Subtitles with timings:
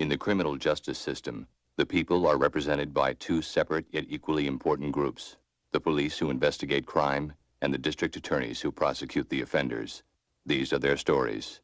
[0.00, 4.92] In the criminal justice system, the people are represented by two separate yet equally important
[4.92, 5.36] groups
[5.72, 10.02] the police who investigate crime and the district attorneys who prosecute the offenders.
[10.46, 11.60] These are their stories.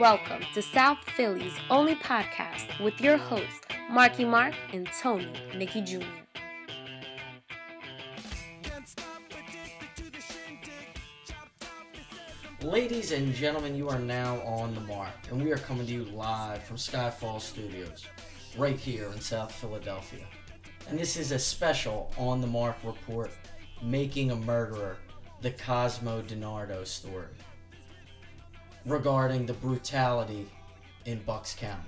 [0.00, 6.06] Welcome to South Philly's only podcast with your hosts, Marky Mark and Tony Nikki Jr.
[12.62, 16.04] Ladies and gentlemen, you are now on the mark, and we are coming to you
[16.04, 18.06] live from Skyfall Studios,
[18.56, 20.24] right here in South Philadelphia.
[20.88, 23.32] And this is a special on the mark report,
[23.82, 24.96] Making a Murderer,
[25.42, 27.26] the Cosmo DiNardo story,
[28.86, 30.48] regarding the brutality
[31.04, 31.82] in Bucks County.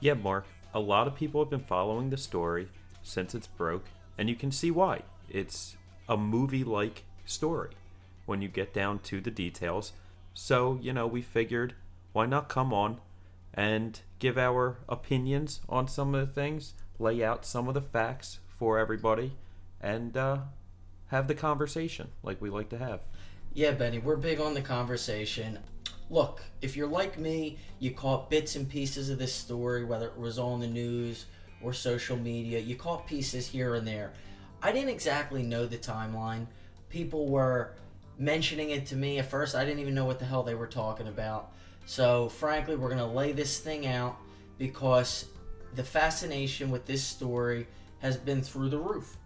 [0.00, 2.68] Yeah, Mark, a lot of people have been following the story
[3.02, 3.86] since it's broke,
[4.18, 5.02] and you can see why.
[5.28, 5.76] It's
[6.08, 7.70] a movie like story
[8.26, 9.92] when you get down to the details.
[10.32, 11.74] So, you know, we figured
[12.12, 13.00] why not come on
[13.52, 18.40] and give our opinions on some of the things, lay out some of the facts
[18.48, 19.36] for everybody,
[19.80, 20.38] and uh,
[21.08, 23.00] have the conversation like we like to have.
[23.56, 25.60] Yeah, Benny, we're big on the conversation.
[26.10, 30.18] Look, if you're like me, you caught bits and pieces of this story, whether it
[30.18, 31.26] was on the news
[31.62, 32.58] or social media.
[32.58, 34.12] You caught pieces here and there.
[34.60, 36.48] I didn't exactly know the timeline.
[36.88, 37.76] People were
[38.18, 39.20] mentioning it to me.
[39.20, 41.52] At first, I didn't even know what the hell they were talking about.
[41.86, 44.16] So, frankly, we're going to lay this thing out
[44.58, 45.26] because
[45.76, 47.68] the fascination with this story
[48.00, 49.16] has been through the roof.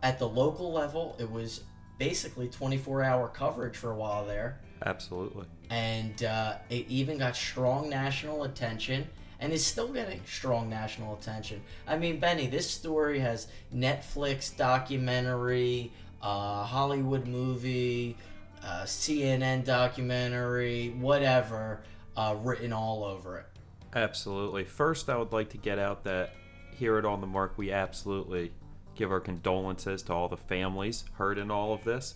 [0.00, 1.62] At the local level, it was
[1.98, 4.60] basically 24 hour coverage for a while there.
[4.84, 5.46] Absolutely.
[5.70, 9.08] And uh, it even got strong national attention
[9.40, 11.62] and is still getting strong national attention.
[11.86, 15.92] I mean, Benny, this story has Netflix documentary,
[16.22, 18.16] uh, Hollywood movie,
[18.64, 21.82] uh, CNN documentary, whatever,
[22.16, 23.46] uh, written all over it.
[23.94, 24.64] Absolutely.
[24.64, 26.32] First, I would like to get out that
[26.70, 28.52] here at On the Mark, we absolutely
[28.94, 32.14] give our condolences to all the families hurt in all of this.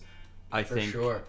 [0.51, 1.21] I For think sure.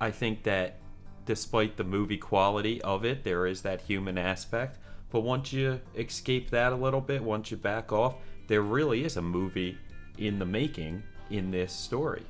[0.00, 0.76] I think that
[1.24, 4.78] despite the movie quality of it, there is that human aspect.
[5.10, 8.14] But once you escape that a little bit, once you back off,
[8.46, 9.78] there really is a movie
[10.18, 12.22] in the making in this story.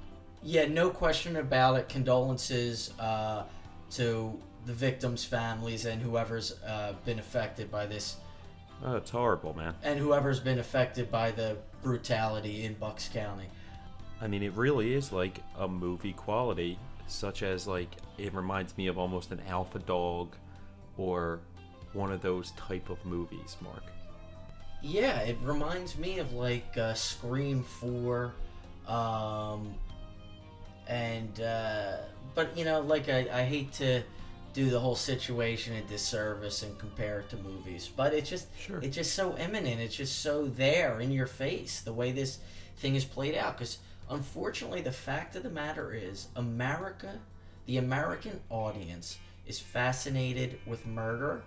[0.42, 1.88] Yeah, no question about it.
[1.88, 3.44] Condolences uh,
[3.92, 8.16] to the victims' families and whoever's uh, been affected by this,
[8.84, 9.74] Oh, it's horrible, man.
[9.82, 13.46] and whoever's been affected by the brutality in Bucks County.
[14.20, 18.88] I mean, it really is like a movie quality, such as like it reminds me
[18.88, 20.34] of almost an Alpha Dog,
[20.96, 21.40] or
[21.92, 23.56] one of those type of movies.
[23.60, 23.84] Mark.
[24.82, 28.32] Yeah, it reminds me of like uh, Scream Four,
[28.86, 29.74] um,
[30.86, 31.96] and uh,
[32.34, 34.02] but you know, like I, I hate to
[34.58, 38.80] do the whole situation a disservice and compare it to movies, but it's just Sure.
[38.82, 39.80] it's just so imminent.
[39.80, 42.38] It's just so there in your face the way this
[42.76, 43.56] thing is played out.
[43.56, 43.78] Because
[44.10, 47.20] unfortunately, the fact of the matter is, America,
[47.66, 51.44] the American audience, is fascinated with murder,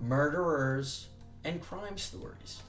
[0.00, 1.06] murderers,
[1.44, 2.60] and crime stories.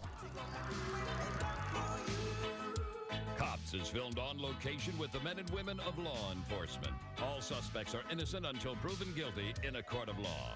[3.73, 6.93] Cops is filmed on location with the men and women of law enforcement.
[7.21, 10.55] All suspects are innocent until proven guilty in a court of law.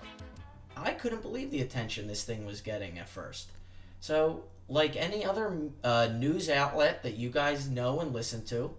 [0.75, 3.51] I couldn't believe the attention this thing was getting at first.
[3.99, 8.75] So, like any other uh, news outlet that you guys know and listen to,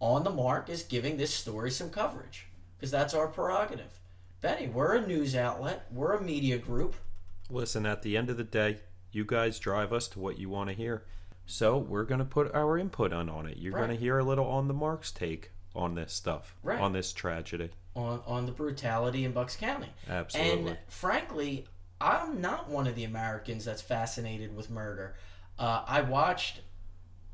[0.00, 4.00] On the Mark is giving this story some coverage because that's our prerogative.
[4.40, 6.96] Benny, we're a news outlet, we're a media group.
[7.48, 8.78] Listen, at the end of the day,
[9.12, 11.04] you guys drive us to what you want to hear.
[11.46, 13.58] So we're gonna put our input on on it.
[13.58, 16.78] You're gonna hear a little on the Mark's take on this stuff, Right.
[16.80, 17.70] on this tragedy.
[17.94, 19.90] on, on the brutality in Bucks County.
[20.08, 20.70] Absolutely.
[20.70, 21.66] And frankly,
[22.00, 25.14] I'm not one of the Americans that's fascinated with murder.
[25.58, 26.62] Uh, I watched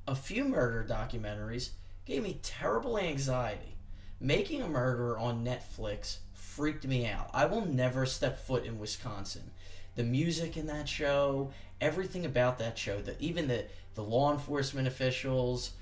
[0.09, 1.71] a few murder documentaries,
[2.05, 3.77] gave me terrible anxiety.
[4.21, 7.31] Making a Murderer on Netflix freaked me out.
[7.33, 9.53] I will never step foot in Wisconsin.
[9.95, 13.65] The music in that show, everything about that show, the, even the,
[13.95, 15.73] the law enforcement officials,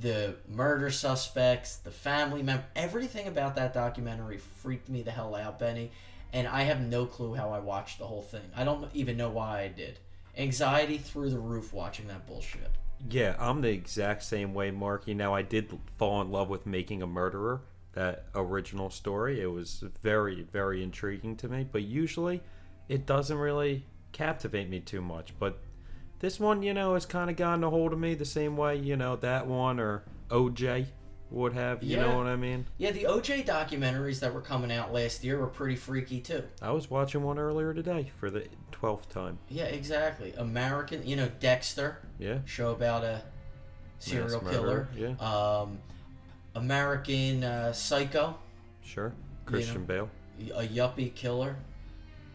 [0.00, 5.58] the murder suspects, the family member, everything about that documentary freaked me the hell out,
[5.58, 5.90] Benny.
[6.32, 8.50] And I have no clue how I watched the whole thing.
[8.54, 9.98] I don't even know why I did.
[10.36, 12.70] Anxiety through the roof watching that bullshit.
[13.08, 15.14] Yeah, I'm the exact same way, Marky.
[15.14, 17.62] Now, I did fall in love with Making a Murderer
[17.96, 19.40] that original story.
[19.40, 22.42] It was very, very intriguing to me, but usually
[22.88, 25.32] it doesn't really captivate me too much.
[25.38, 25.58] But
[26.20, 28.76] this one, you know, has kind of gotten a hold of me the same way,
[28.76, 30.86] you know, that one or OJ
[31.30, 31.82] would have.
[31.82, 32.02] You Yeah.
[32.06, 32.66] know what I mean?
[32.78, 36.44] Yeah, the OJ documentaries that were coming out last year were pretty freaky too.
[36.62, 39.38] I was watching one earlier today for the 12th time.
[39.48, 40.32] Yeah, exactly.
[40.36, 42.38] American, you know, Dexter, Yeah.
[42.44, 43.22] show about a
[43.98, 44.88] serial killer.
[44.94, 45.78] murderer, Um,
[46.54, 48.38] American uh, Psycho,
[48.82, 49.12] Sure.
[49.44, 50.08] Christian Bale.
[50.54, 51.56] a yuppie killer.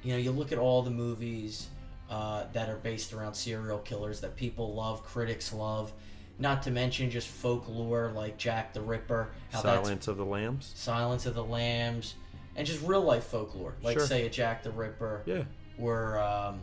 [0.04, 1.68] You know, you look at all the movies
[2.10, 5.92] uh, that are based around serial killers that people love, critics love.
[6.40, 10.72] Not to mention just folklore like Jack the Ripper, how Silence of the Lambs.
[10.76, 12.16] Silence of the Lambs,
[12.56, 14.08] and just real life folklore, like Sure.
[14.08, 15.44] say a Jack the Ripper, Yeah.
[15.80, 16.60] or um,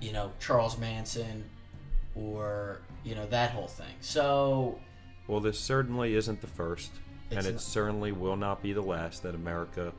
[0.00, 1.44] you know Charles Manson,
[2.14, 3.94] or you know that whole thing.
[4.00, 4.78] So
[5.26, 6.92] Well, this certainly isn't the first,
[7.30, 9.92] It's and it not- certainly will not be the last that America.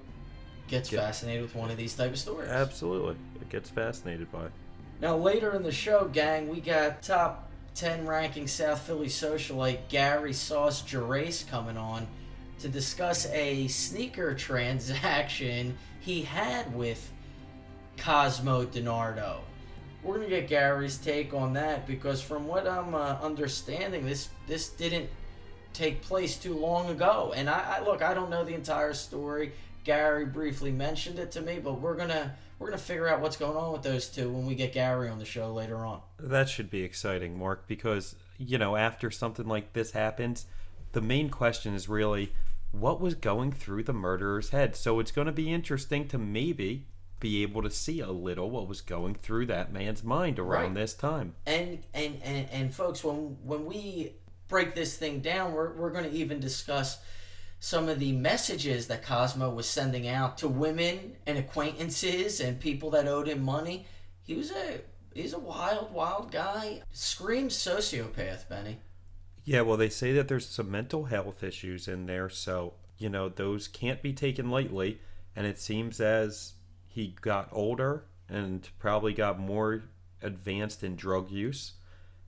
[0.67, 1.01] Gets Yeah.
[1.01, 2.49] fascinated with one of these type of stories.
[2.49, 4.47] Absolutely, it gets fascinated by.
[5.01, 10.33] Now later in the show, gang, we got top ten ranking South Philly socialite Gary
[10.33, 12.07] Sauce Gerace coming on
[12.59, 17.11] to discuss a sneaker transaction he had with
[17.97, 19.37] Cosmo DiNardo.
[20.03, 24.69] We're gonna get Gary's take on that because from what I'm uh, understanding, this this
[24.69, 25.09] didn't
[25.73, 27.33] take place too long ago.
[27.35, 29.53] And I, I look, I don't know the entire story.
[29.83, 33.57] Gary briefly mentioned it to me, but we're gonna we're gonna figure out what's going
[33.57, 36.01] on with those two when we get Gary on the show later on.
[36.19, 40.45] That should be exciting, Mark, because you know after something like this happens,
[40.93, 42.33] the main question is really
[42.71, 44.75] what was going through the murderer's head.
[44.75, 46.87] So it's going to be interesting to maybe
[47.19, 50.73] be able to see a little what was going through that man's mind around Right.
[50.73, 51.35] this time.
[51.45, 54.13] And and and, and folks, when when we
[54.47, 56.97] break this thing down, we're we're gonna even discuss
[57.63, 62.89] some of the messages that Cosmo was sending out to women and acquaintances and people
[62.89, 63.85] that owed him money.
[64.21, 64.81] He was a
[65.13, 66.81] he's a wild, wild guy.
[66.91, 68.79] Screams sociopath, Benny.
[69.45, 73.29] Yeah, well, they say that there's some mental health issues in there, so, you know,
[73.29, 74.99] those can't be taken lightly.
[75.33, 76.55] And it seems as
[76.85, 79.85] he got older and probably got more
[80.21, 81.75] advanced in drug use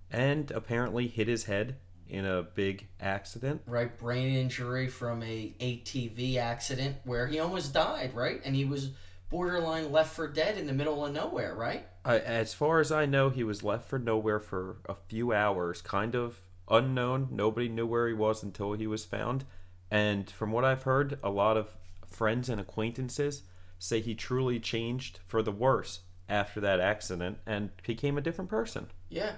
[0.09, 1.75] and apparently hit his head
[2.09, 3.61] in a big accident.
[3.65, 8.91] right brain injury from a ATV accident where he almost died right and he was
[9.29, 13.07] borderline left for dead in the middle of nowhere right I, as far as I
[13.07, 17.29] know, he was left for nowhere for a few hours, kind of unknown.
[17.31, 19.43] Nobody knew where he was until he was found.
[19.89, 21.75] And from what I've heard, a lot of
[22.05, 23.41] friends and acquaintances
[23.79, 28.87] say he truly changed for the worse after that accident and became a different person,
[29.09, 29.33] yeah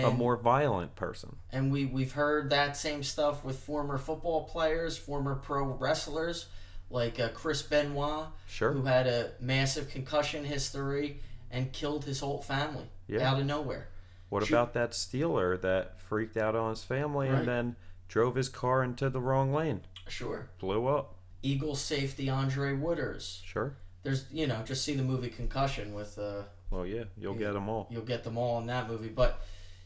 [0.00, 1.36] a more violent person.
[1.52, 6.46] and we we've heard that same stuff with former football players former pro wrestlers
[6.90, 8.72] like uh, Chris Benoit Sure.
[8.72, 13.30] who had a massive concussion history and killed his whole family Yeah.
[13.30, 13.88] out of nowhere
[14.28, 14.54] What Shoot.
[14.54, 17.38] about that Steeler that freaked out on his family Right.
[17.40, 17.76] and then
[18.08, 19.82] drove his car into the wrong lane?
[20.08, 21.14] sure Blew up.
[21.42, 23.74] Eagles safety Andre Waters Sure.
[24.02, 27.68] there's you know just see the movie Concussion with uh Well, yeah, you'll get them
[27.68, 27.86] all.
[27.90, 29.40] you'll get them all in that movie but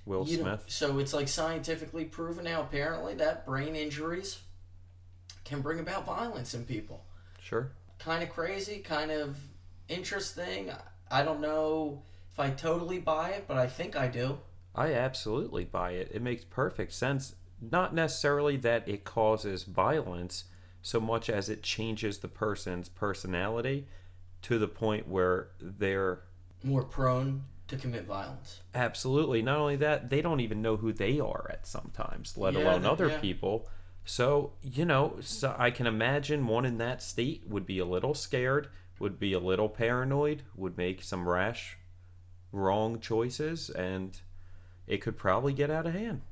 [0.06, 0.64] Will You know, Smith.
[0.68, 4.38] so it's like scientifically proven now, apparently, that brain injuries
[5.44, 7.04] can bring about violence in people.
[7.40, 7.72] Sure.
[7.98, 9.36] Kind of crazy, kind of
[9.88, 10.70] interesting.
[11.10, 14.38] I don't know if I totally buy it, but I think I do.
[14.74, 16.10] I absolutely buy it.
[16.12, 17.34] It makes perfect sense.
[17.60, 20.44] Not necessarily that it causes violence
[20.82, 23.86] so much as it changes the person's personality
[24.42, 26.20] to the point where they're
[26.62, 28.60] More prone to commit violence.
[28.74, 32.60] absolutely not only that, they don't even know who they are at sometimes, let Yeah,
[32.60, 33.18] alone that- other yeah.
[33.20, 33.68] people.
[34.04, 38.14] So, you know, so I can imagine one in that state would be a little
[38.14, 38.68] scared,
[39.00, 41.76] would be a little paranoid, would make some rash,
[42.52, 44.16] wrong choices, and
[44.86, 46.22] it could probably get out of hand.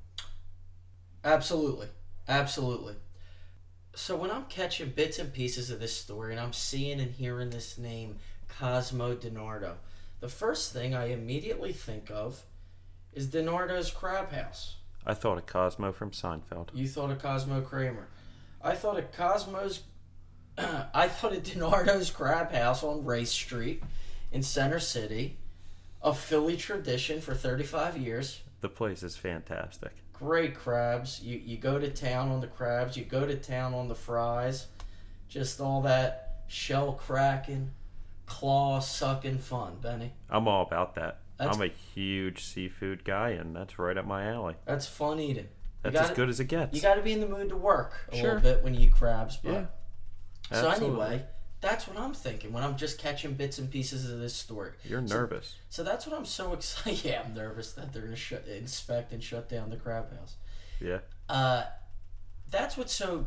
[1.24, 1.88] Absolutely.
[2.28, 2.94] Absolutely.
[3.94, 7.50] So when I'm catching bits and pieces of this story and I'm seeing and hearing
[7.50, 9.74] this name, Cosmo DiNardo,
[10.24, 12.46] the first thing I immediately think of
[13.12, 14.76] is DiNardo's Crab House.
[15.04, 16.70] I thought of Cosmo from Seinfeld.
[16.72, 18.08] You thought of Cosmo Kramer.
[18.62, 19.82] I thought of Cosmo's.
[20.56, 23.82] I thought of DiNardo's Crab House on Race Street
[24.32, 25.36] in Center City,
[26.00, 28.40] a Philly tradition for 35 years.
[28.62, 29.92] The place is fantastic.
[30.14, 31.20] Great crabs.
[31.20, 32.96] You you go to town on the crabs.
[32.96, 34.68] You go to town on the fries.
[35.28, 37.72] Just all that shell cracking,
[38.26, 40.12] claw sucking fun, Benny.
[40.30, 41.20] I'm all about that.
[41.36, 44.54] That's- I'm a huge seafood guy, and that's right up my alley.
[44.66, 45.48] That's fun eating.
[45.82, 46.74] That's gotta- as good as it gets.
[46.74, 48.34] You got to be in the mood to work a Sure.
[48.34, 49.36] little bit when you eat crabs.
[49.36, 49.66] But yeah.
[50.52, 51.04] so Absolutely.
[51.06, 51.26] anyway,
[51.60, 54.72] that's what I'm thinking when I'm just catching bits and pieces of this story.
[54.84, 55.56] You're So- nervous.
[55.68, 57.04] So that's what I'm so excited.
[57.04, 60.36] Yeah, I'm nervous that they're gonna shut, inspect and shut down the crab house.
[60.80, 61.00] Yeah.
[61.28, 61.64] Uh,
[62.50, 63.26] that's what's so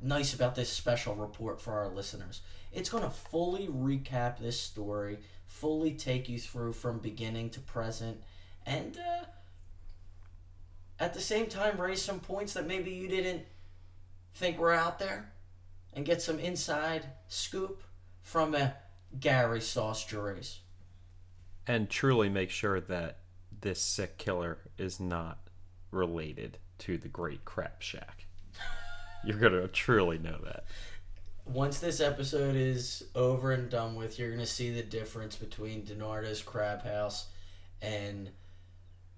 [0.00, 2.42] nice about this special report for our listeners.
[2.72, 8.22] It's gonna fully recap this story, fully take you through from beginning to present,
[8.66, 9.24] and uh,
[11.00, 13.42] at the same time raise some points that maybe you didn't
[14.34, 15.32] think were out there,
[15.94, 17.82] and get some inside scoop
[18.22, 18.74] from a
[19.18, 20.60] Gary Sauce Gervais.
[21.66, 23.18] And truly make sure that
[23.60, 25.38] this sick killer is not
[25.90, 28.27] related to the Great Crap Shack.
[29.24, 30.64] You're gonna truly know that.
[31.44, 36.42] once this episode is over and done with, you're gonna see the difference between DiNardo's
[36.42, 37.26] Crab House
[37.80, 38.30] and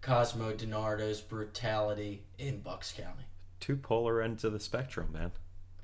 [0.00, 3.24] Cosmo DiNardo's brutality in Bucks County.
[3.58, 5.32] Two polar ends of the spectrum, man.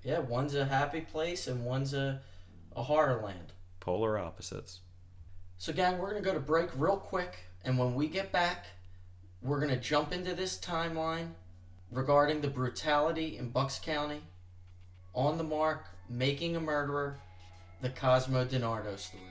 [0.03, 2.21] Yeah, one's a happy place and one's a,
[2.75, 3.53] a horror land.
[3.81, 4.81] Polar opposites.
[5.59, 8.67] So, gang, we're gonna go to break real quick, and when we get back,
[9.43, 11.31] we're gonna jump into this timeline
[11.90, 14.23] regarding the brutality in Bucks County,
[15.14, 17.16] on the mark, making a murderer,
[17.81, 19.23] the Cosmo DiNardo story.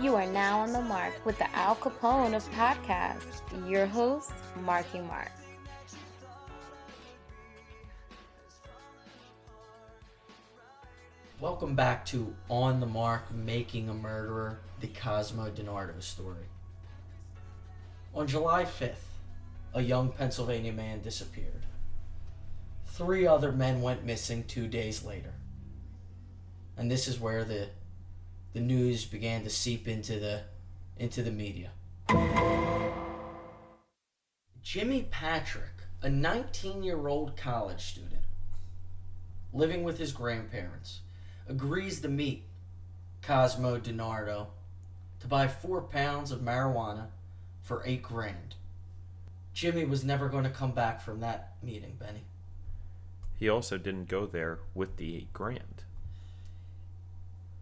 [0.00, 3.42] You are now on the mark with the Al Capone of podcasts.
[3.68, 5.30] Your host, Marky Mark.
[11.38, 16.46] Welcome back to On the Mark Making a Murderer, the Cosmo DiNardo story.
[18.14, 18.94] On July 5th,
[19.74, 21.66] a young Pennsylvania man disappeared.
[22.86, 25.34] Three other men went missing two days later.
[26.78, 27.68] And this is where the
[28.52, 30.42] the news began to seep into the
[30.98, 31.70] into the media.
[34.62, 38.22] Jimmy Patrick, a 19-year-old college student,
[39.52, 41.00] living with his grandparents,
[41.48, 42.44] agrees to meet
[43.22, 44.48] Cosmo DiNardo
[45.20, 47.06] to buy four pounds of marijuana
[47.62, 48.54] for eight grand.
[49.54, 52.24] Jimmy was never going to come back from that meeting, Benny.
[53.36, 55.84] He also didn't go there with the eight grand.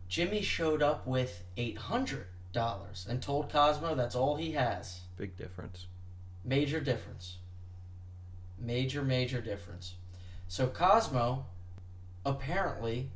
[0.09, 2.25] Jimmy showed up with $800
[3.09, 5.01] and told Cosmo that's all he has.
[5.17, 5.87] Big difference.
[6.45, 7.37] Major difference.
[8.59, 9.95] Major, major difference.
[10.49, 11.47] So Cosmo
[12.25, 13.11] apparently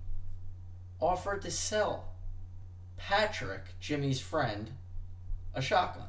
[1.01, 2.13] offered to sell
[2.97, 4.73] Patrick, Jimmy's friend,
[5.55, 6.09] a shotgun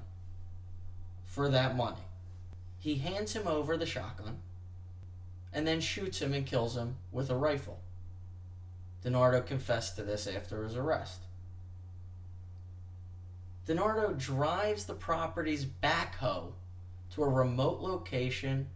[1.25, 2.05] for that money.
[2.77, 4.39] He hands him over the shotgun
[5.53, 7.79] and then shoots him and kills him with a rifle.
[9.03, 11.23] DiNardo confessed to this after his arrest.
[13.67, 16.53] DiNardo drives the property's backhoe
[17.11, 18.67] to a remote location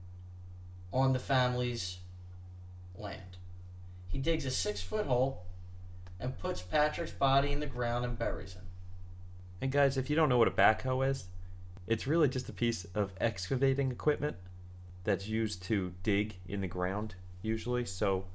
[0.94, 1.98] on the family's
[2.96, 3.38] land.
[4.08, 5.46] He digs a six foot hole
[6.20, 8.64] and puts Patrick's body in the ground and buries him.
[9.62, 11.28] And guys, if you don't know what a backhoe is,
[11.88, 14.38] it's really just a piece of excavating equipment
[15.04, 17.86] that's used to dig in the ground, usually.
[17.86, 18.26] So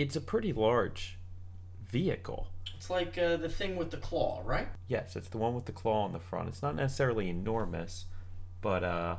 [0.00, 1.18] it's a pretty large
[1.86, 2.46] vehicle.
[2.76, 4.68] It's like uh, the thing with the claw, right?
[4.88, 6.48] Yes, it's the one with the claw on the front.
[6.48, 8.06] It's not necessarily enormous,
[8.62, 9.16] but uh,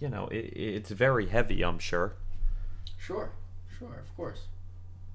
[0.00, 1.62] you know, it, it's very heavy.
[1.64, 2.14] I'm sure
[2.98, 3.30] Sure,
[3.78, 4.46] sure, of course.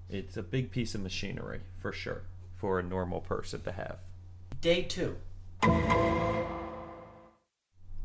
[0.10, 2.22] it's a big piece of machinery for sure
[2.56, 3.98] for a normal person to have.
[4.62, 5.18] Day two.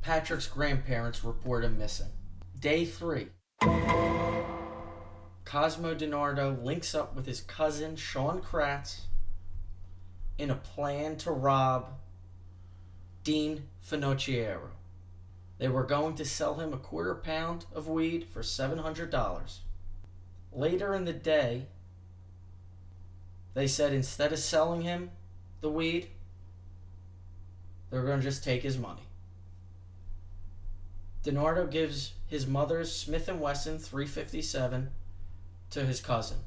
[0.03, 2.09] Patrick's grandparents report him missing.
[2.59, 3.29] Day three.
[5.49, 9.05] Cosmo DiNardo links up with his cousin Sean Kratz
[10.37, 11.95] in a plan to rob
[13.25, 14.69] Dean Finocchiaro.
[15.57, 19.59] They were going to sell him a quarter pound of weed for $700.
[20.53, 21.69] Later in the day,
[23.55, 25.13] they said instead of selling him
[25.63, 26.09] the weed,
[27.89, 29.09] they're going to just take his money.
[31.25, 34.91] DiNardo gives his mother's Smith & Wesson 357
[35.71, 36.39] to his cousin.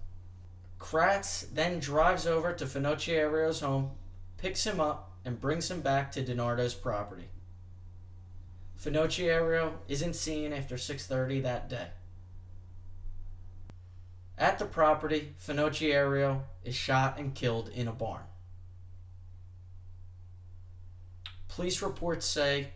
[0.79, 3.91] Kratz then drives over to Finocchiaro's home,
[4.37, 7.29] picks him up, and brings him back to DiNardo's property.
[8.81, 11.89] Finocchiaro isn't seen after 6:30 that day.
[14.37, 18.23] At the property, Finocchiario is shot and killed in a barn.
[21.47, 22.73] Police reports say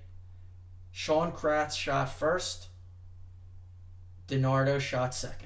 [0.91, 2.67] Sean Kratz shot first,
[4.27, 5.44] DiNardo shot second.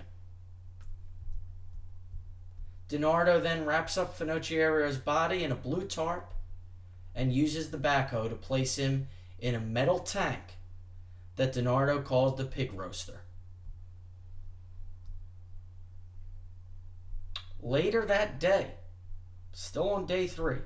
[2.90, 6.34] DiNardo then wraps up Finocchiaro's body in a blue tarp
[7.14, 9.08] and uses the backhoe to place him
[9.40, 10.58] in a metal tank
[11.36, 13.22] that DiNardo calls the pig roaster.
[17.62, 18.72] Later that day,
[19.54, 20.60] still on day three,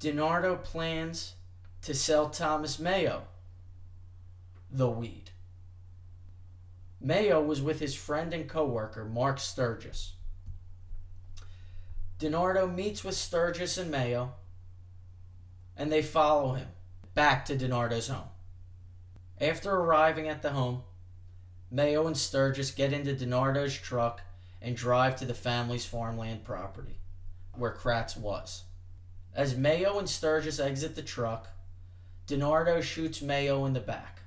[0.00, 1.34] DiNardo plans
[1.82, 3.22] to sell Thomas Meo
[4.70, 5.29] the weed.
[7.00, 10.14] Meo was with his friend and coworker Mark Sturgis.
[12.18, 14.34] DiNardo meets with Sturgis and Meo,
[15.76, 16.68] and they follow him
[17.14, 18.28] back to DiNardo's home.
[19.40, 20.82] After arriving at the home,
[21.70, 24.20] Meo and Sturgis get into DiNardo's truck
[24.60, 26.98] and drive to the family's farmland property,
[27.54, 28.64] where Kratz was.
[29.34, 31.48] As Meo and Sturgis exit the truck,
[32.26, 34.20] DiNardo shoots Mayo in the back,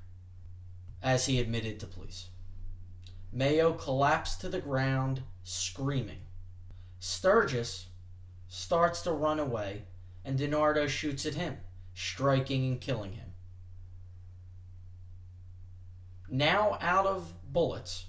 [1.04, 2.30] as he admitted to police.
[3.34, 6.20] Meo collapsed to the ground, screaming.
[7.00, 7.88] Sturgis
[8.48, 9.86] starts to run away,
[10.24, 11.58] and DiNardo shoots at him,
[11.96, 13.32] striking and killing him.
[16.30, 18.06] Now out of bullets,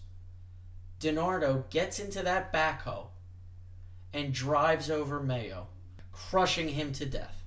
[1.00, 3.06] DiNardo gets into that backhoe
[4.12, 5.68] and drives over Meo,
[6.12, 7.44] crushing him to death.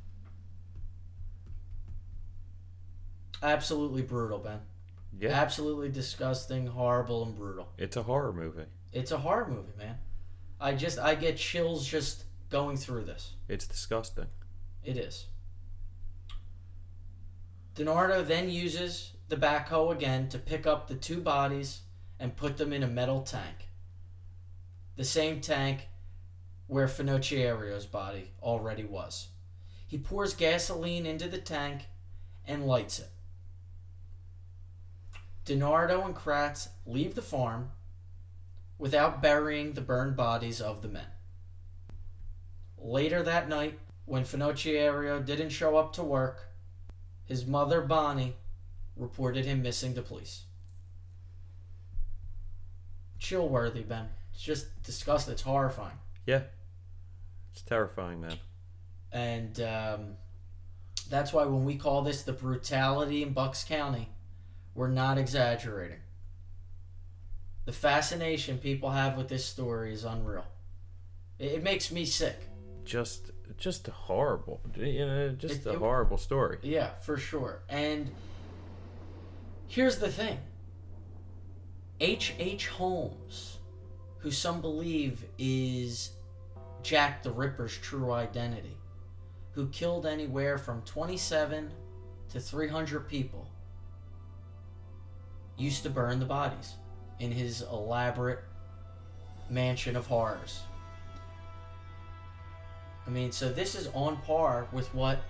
[3.41, 4.61] Absolutely brutal, Ben.
[5.19, 5.29] Yeah.
[5.29, 7.69] Absolutely disgusting, horrible, and brutal.
[7.77, 8.65] It's a horror movie.
[8.93, 9.97] It's a horror movie, man.
[10.59, 13.33] I just I get chills just going through this.
[13.47, 14.27] It's disgusting.
[14.83, 15.27] It is.
[17.75, 21.81] DiNardo then uses the backhoe again to pick up the two bodies
[22.19, 23.69] and put them in a metal tank.
[24.95, 25.89] The same tank
[26.65, 29.27] where Finocchiaro's body already was.
[29.85, 31.85] He pours gasoline into the tank
[32.45, 33.09] and lights it.
[35.47, 37.71] DiNardo and Kratz leave the farm
[38.77, 41.07] without burying the burned bodies of the men.
[42.77, 46.49] Later that night, when Finocchiaro didn't show up to work,
[47.25, 48.35] his mother, Bonnie,
[48.95, 50.43] reported him missing to police.
[53.19, 54.09] Chill worthy, Ben.
[54.33, 55.33] It's just disgusting.
[55.33, 55.97] It's horrifying.
[56.25, 56.41] Yeah.
[57.51, 58.37] It's terrifying, man.
[59.11, 60.17] And um,
[61.09, 64.09] that's why when we call this the brutality in Bucks County,
[64.77, 65.97] we're not exaggerating.
[67.65, 70.45] The fascination people have with this story is unreal.
[71.39, 72.39] It, it makes me sick.
[72.85, 74.61] Just just horrible.
[74.75, 76.59] You know, just It- a it- horrible story.
[76.61, 77.63] Yeah, for sure.
[77.67, 78.11] And
[79.67, 80.37] here's the thing
[81.99, 82.35] H.H.
[82.39, 82.67] H.
[82.67, 83.57] Holmes,
[84.19, 86.11] who some believe is
[86.83, 88.77] Jack the Ripper's true identity,
[89.53, 91.71] who killed anywhere from 27
[92.29, 93.49] to 300 people,
[95.57, 96.73] used to burn the bodies
[97.19, 98.39] in his elaborate
[99.49, 100.61] mansion of horrors.
[103.05, 105.21] I mean, so this is on par with what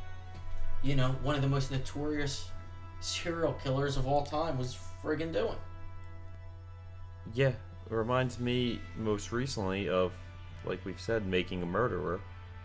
[0.83, 2.49] you know, one of the most notorious
[2.99, 5.57] serial killers of all time was friggin' doing.
[7.33, 10.11] Yeah, it reminds me most recently of,
[10.65, 12.21] like we've said, Making a Murderer,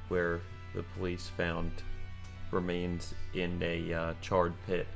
[0.09, 0.41] where
[0.75, 1.71] the police found
[2.51, 4.87] remains in a uh, charred pit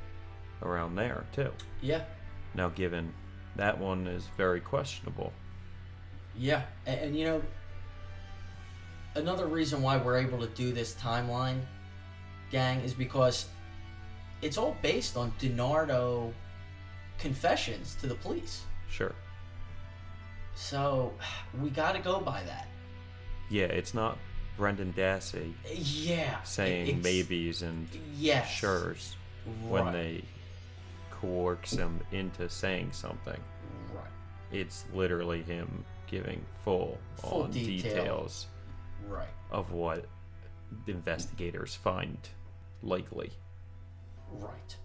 [0.61, 1.51] around there, too.
[1.81, 2.03] Yeah,
[2.57, 3.13] Now, given
[3.55, 5.31] that one is very questionable.
[6.37, 7.41] yeah, and, and you know,
[9.15, 11.59] another reason why we're able to do this timeline,
[12.51, 13.45] gang, is because
[14.41, 16.33] it's all based on DiNardo
[17.19, 18.63] confessions to the police.
[18.89, 19.13] Sure.
[20.55, 21.13] So
[21.61, 22.67] we got to go by that.
[23.49, 24.17] Yeah, it's not
[24.57, 29.15] Brendan Dassey Yeah, saying maybes and Yes, sure's
[29.69, 29.91] when Right.
[29.93, 30.23] they
[31.21, 33.39] coerce him into saying something.
[33.93, 34.05] Right,
[34.51, 37.93] It's literally him giving full, Full on detail.
[38.03, 38.47] details
[39.07, 40.05] right, of what
[40.85, 42.17] the investigators find
[42.81, 43.31] likely.
[44.31, 44.75] right.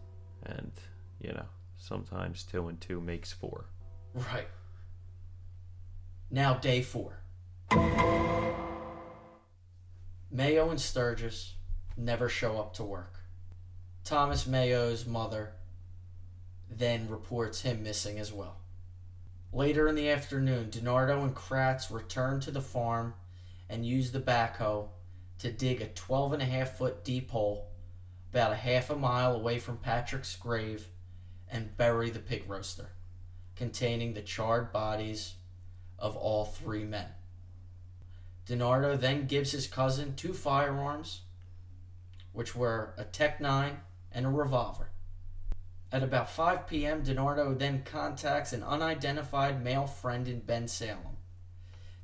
[0.45, 0.73] And,
[1.21, 1.45] you know,
[1.77, 3.67] sometimes two and two makes four.
[4.15, 4.49] Right.
[6.31, 7.19] Now, day four.
[10.31, 11.55] Meo and Sturgis
[11.97, 13.15] never show up to work.
[14.05, 15.53] Thomas Meo's mother
[16.79, 18.57] then reports him missing as well.
[19.53, 23.15] Later in the afternoon, DiNardo and Kratz return to the farm
[23.69, 24.89] and use the backhoe
[25.39, 27.69] to dig a 12 and a half foot deep hole
[28.31, 30.87] about a half a mile away from Patrick's grave
[31.51, 32.93] and bury the pig roaster,
[33.57, 35.35] containing the charred bodies
[35.99, 37.09] of all three men.
[38.47, 41.23] DiNardo then gives his cousin two firearms,
[42.33, 43.81] which were a Tech 9
[44.11, 44.92] and a revolver.
[45.93, 51.17] At about 5 p.m., DiNardo then contacts an unidentified male friend in Bensalem.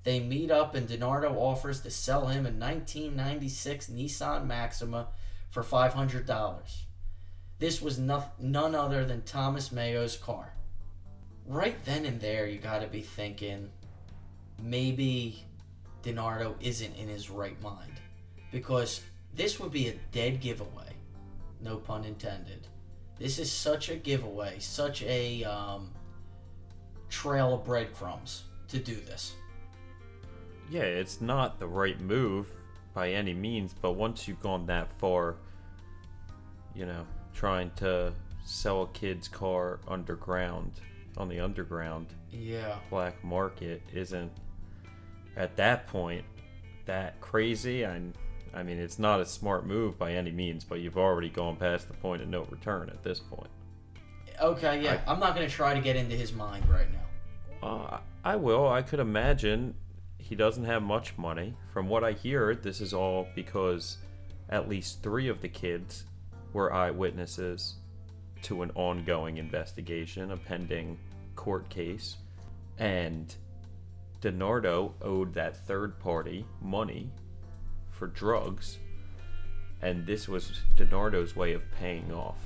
[0.04, 5.08] They meet up, and DiNardo offers to sell him a 1996 Nissan Maxima
[5.50, 6.60] for $500.
[7.58, 10.52] This was no, none other than Thomas Meo's car.
[11.46, 13.70] Right then and there, you gotta be thinking
[14.62, 15.44] maybe
[16.02, 18.00] DiNardo isn't in his right mind.
[18.52, 19.00] Because
[19.34, 20.92] this would be a dead giveaway.
[21.60, 22.66] No pun intended.
[23.18, 25.90] This is such a giveaway, such a um,
[27.08, 29.34] trail of breadcrumbs to do this.
[30.70, 32.48] Yeah, it's not the right move
[32.94, 35.36] by any means, but once you've gone that far,
[36.74, 38.12] you know, trying to
[38.44, 40.72] sell a kid's car underground
[41.16, 42.78] on the underground Yeah.
[42.90, 44.30] black market isn't
[45.36, 46.24] at that point
[46.86, 47.82] that crazy.
[47.82, 48.14] And
[48.54, 51.88] I mean, it's not a smart move by any means, but you've already gone past
[51.88, 53.50] the point of no return at this point.
[54.40, 55.00] Okay, yeah.
[55.06, 57.66] I, am not going to try to get into his mind right now.
[57.68, 58.68] Uh, I will.
[58.68, 59.74] I could imagine
[60.18, 61.54] he doesn't have much money.
[61.72, 63.98] From what I hear, this is all because
[64.48, 66.04] at least three of the kids
[66.52, 67.76] were eyewitnesses
[68.42, 70.98] to an ongoing investigation, a pending
[71.34, 72.16] court case,
[72.78, 73.34] and
[74.20, 77.10] DiNardo owed that third party money
[77.98, 78.78] for drugs,
[79.82, 82.38] and this was DiNardo's way of paying off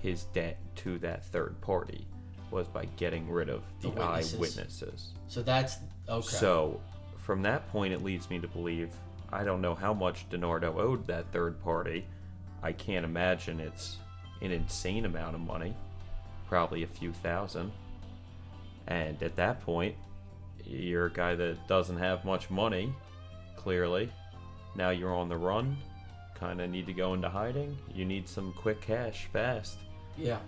[0.00, 2.06] his debt to that third party
[2.50, 4.34] was by getting rid of the, The witnesses.
[4.34, 5.14] eyewitnesses.
[5.28, 5.76] So that's
[6.08, 6.26] okay.
[6.26, 6.80] So,
[7.18, 8.90] from that point, it leads me to believe
[9.32, 12.04] I don't know how much DiNardo owed that third party.
[12.62, 13.96] I can't imagine it's
[14.42, 15.74] an insane amount of money,
[16.48, 17.70] probably a few thousand.
[18.88, 19.94] And at that point,
[20.66, 22.92] you're a guy that doesn't have much money,
[23.56, 24.10] clearly.
[24.74, 25.76] Now you're on the run,
[26.34, 27.76] kind of need to go into hiding.
[27.94, 29.78] You need some quick cash fast.
[30.16, 30.38] yeah,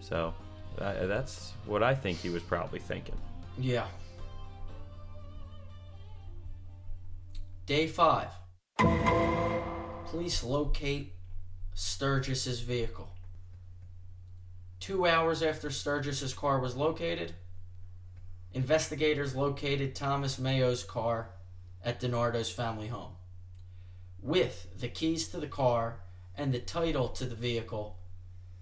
[0.00, 0.34] So,
[0.78, 3.16] that, that's what I think he was probably thinking.
[3.58, 3.86] yeah.
[7.66, 8.28] Day five.
[10.06, 11.14] Police locate
[11.74, 13.08] Sturgis's vehicle.
[14.80, 17.32] Two hours after Sturgis's car was located,
[18.52, 21.30] investigators located Thomas Meo's car
[21.84, 23.12] at DiNardo's family home.
[24.22, 26.00] With the keys to the car
[26.36, 27.96] and the title to the vehicle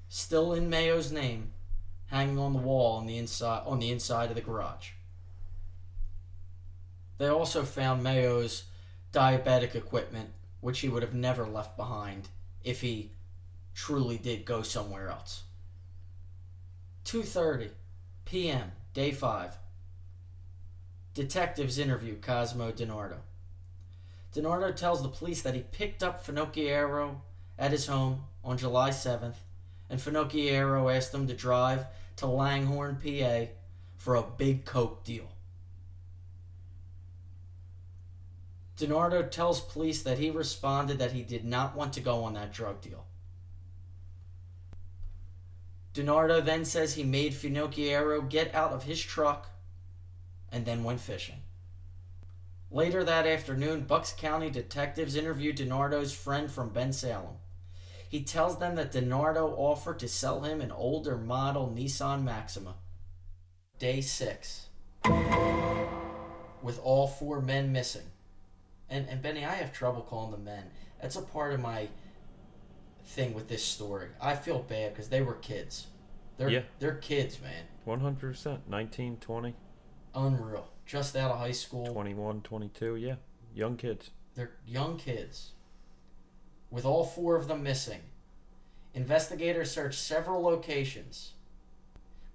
[0.09, 1.53] still in Meo's name
[2.07, 4.91] hanging on the wall on the inside on the inside of the garage.
[7.19, 8.65] They also found Meo's
[9.13, 12.29] diabetic equipment, which he would have never left behind
[12.63, 13.13] if he
[13.75, 15.43] truly did go somewhere else.
[17.05, 17.71] 2:30
[18.25, 18.73] p.m.
[18.93, 19.57] day 5.
[21.15, 23.19] Detectives interview Cosmo DiNardo.
[24.35, 27.17] DiNardo tells the police that he picked up Finocchiaro
[27.59, 29.37] at his home on July 7th,
[29.89, 31.87] and Finocchiaro asked him to drive
[32.17, 33.53] to Langhorne, PA
[33.97, 35.31] for a big coke deal.
[38.79, 42.53] DiNardo tells police that he responded that he did not want to go on that
[42.53, 43.07] drug deal.
[45.95, 49.51] DiNardo then says he made Finocchiaro get out of his truck
[50.53, 51.41] and then went fishing.
[52.71, 57.37] Later that afternoon, Bucks County detectives interview DiNardo's friend from Bensalem.
[58.09, 62.75] He tells them that DiNardo offered to sell him an older model Nissan Maxima.
[63.79, 64.67] Day 6.
[66.63, 68.03] With all four men missing.
[68.91, 70.65] And, and Benny, I have trouble calling them men.
[71.01, 71.89] That's a part of my
[73.05, 74.09] thing with this story.
[74.21, 75.87] I feel bad because they were kids.
[76.37, 76.63] They're, Yeah.
[76.79, 77.65] they're kids, man.
[77.87, 78.59] 100%.
[78.69, 79.55] 19, 20,
[80.15, 80.69] Unreal.
[80.89, 81.87] Just out of high school.
[81.87, 82.97] 21, 22.
[82.97, 83.17] Yeah.
[83.55, 84.11] Young kids.
[84.35, 85.51] They're young kids.
[86.71, 88.01] With all four of them missing,
[88.95, 91.33] investigators searched several locations,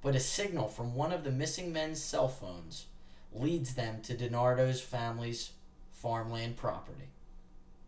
[0.03, 2.85] but a signal from one of the missing men's cell phones
[3.33, 5.53] leads them to DiNardo's family's
[5.91, 7.09] farmland property.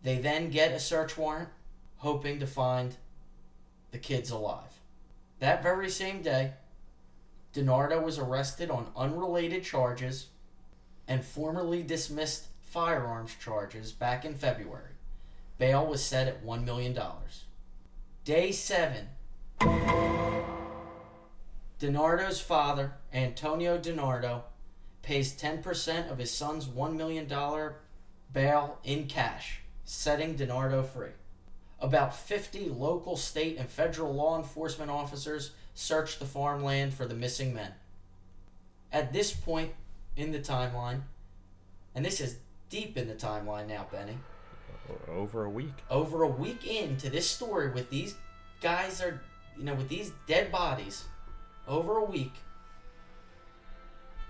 [0.01, 1.49] They then get a search warrant,
[1.97, 2.95] hoping to find
[3.91, 4.79] the kids alive.
[5.39, 6.53] That very same day,
[7.53, 10.27] DiNardo was arrested on unrelated charges
[11.07, 14.91] and formally dismissed firearms charges back in February.
[15.57, 16.97] Bail was set at $1 million.
[18.23, 19.07] Day 7.
[21.79, 24.41] DiNardo's father, Antonio DiNardo,
[25.01, 27.31] pays 10% of his son's $1 million
[28.33, 31.11] bail in cash, setting DiNardo free.
[31.79, 37.53] About 50 local, state, and federal law enforcement officers searched the farmland for the missing
[37.53, 37.73] men.
[38.91, 39.73] At this point
[40.15, 41.01] in the timeline,
[41.93, 42.37] and this is
[42.69, 44.17] deep in the timeline now, Benny,
[45.09, 45.73] Over a week.
[45.89, 48.15] over a week into this story with these
[48.61, 49.21] guys are
[49.57, 51.05] you know with these dead bodies
[51.67, 52.33] over a week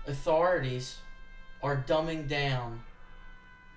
[0.06, 0.98] authorities
[1.62, 2.80] are dumbing down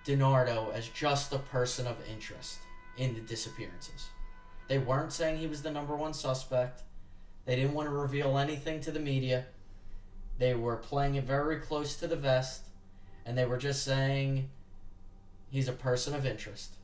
[0.05, 2.59] DiNardo as just a person of interest
[2.97, 4.07] in the disappearances.
[4.67, 6.83] They weren't saying he was the number one suspect.
[7.45, 9.45] They didn't want to reveal anything to the media.
[10.39, 12.63] They were playing it very close to the vest
[13.25, 14.49] and they were just saying
[15.52, 16.75] he's a person of interest.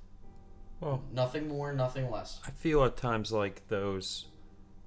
[0.82, 2.40] Well, Nothing more, nothing less.
[2.46, 4.26] I feel at times like those,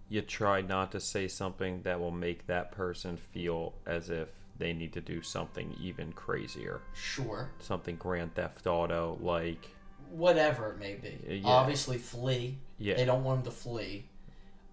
[0.09, 4.29] you try not to say something that will make that person feel as if
[4.59, 6.83] they need to do something even crazier.
[6.95, 7.51] Sure.
[7.61, 9.71] Something Grand Theft Auto like.
[10.11, 11.19] Whatever it may be.
[11.27, 11.49] Yeah.
[11.49, 12.59] Obviously, flee.
[12.79, 12.97] Yeah.
[12.97, 14.05] They don't want him to flee.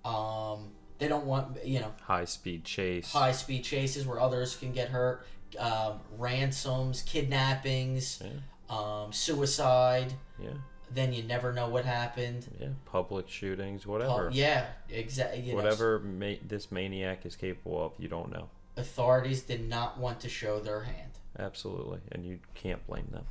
[0.03, 3.11] Um, they don't want, you know, High speed chase.
[3.11, 5.25] high speed chases where others can get hurt,
[5.59, 8.31] um, ransoms, kidnappings, Yeah.
[8.69, 10.13] um, suicide.
[10.39, 10.51] Yeah.
[10.91, 12.47] Then you never know what happened.
[12.59, 12.69] Yeah.
[12.85, 14.29] Public shootings, whatever.
[14.31, 15.53] yeah, exactly.
[15.53, 18.49] Whatever ma- this maniac is capable of, you don't know.
[18.77, 21.11] Authorities did not want to show their hand.
[21.39, 21.99] Absolutely.
[22.11, 23.25] And you can't blame them.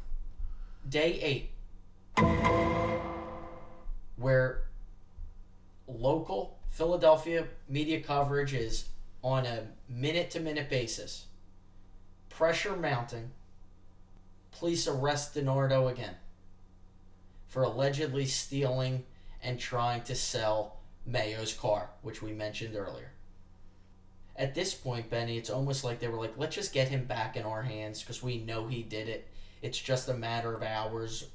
[0.89, 1.51] day eight,
[4.17, 4.65] where
[5.87, 8.89] local Philadelphia media coverage is
[9.23, 11.27] on a minute to minute basis.
[12.29, 13.31] Pressure mounting.
[14.51, 16.17] Police arrest DiNardo again
[17.47, 19.05] for allegedly stealing
[19.41, 23.13] and trying to sell Meo's car, which we mentioned earlier.
[24.35, 27.37] At this point, Benny, it's almost like they were like, let's just get him back
[27.37, 29.29] in our hands because we know he did it.
[29.63, 31.29] It's just a matter of hours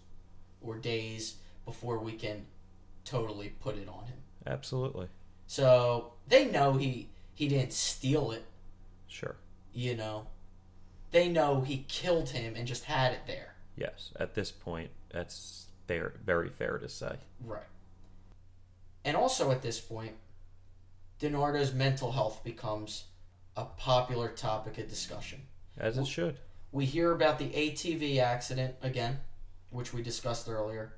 [0.62, 2.46] or days before we can
[3.06, 4.18] totally put it on him.
[4.46, 5.08] Absolutely.
[5.50, 8.46] So they know he he didn't steal it,
[9.08, 9.36] Sure.
[9.74, 10.28] you know.
[11.10, 13.56] They know he killed him and just had it there.
[13.76, 14.12] Yes.
[14.20, 17.16] At this point, that's fair, very fair to say.
[17.44, 17.64] Right.
[19.04, 20.12] And also at this point,
[21.20, 23.06] DiNardo's mental health becomes
[23.58, 25.42] a popular topic of discussion.
[25.80, 26.38] As it should.
[26.72, 29.22] We hear about the ATV accident again,
[29.72, 30.94] which we discussed earlier,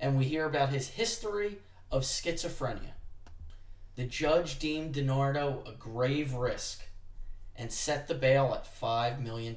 [0.00, 1.58] and we hear about his history
[1.90, 2.92] of schizophrenia.
[3.94, 6.82] The judge deemed DiNardo a grave risk
[7.54, 9.56] and set the bail at $5 million.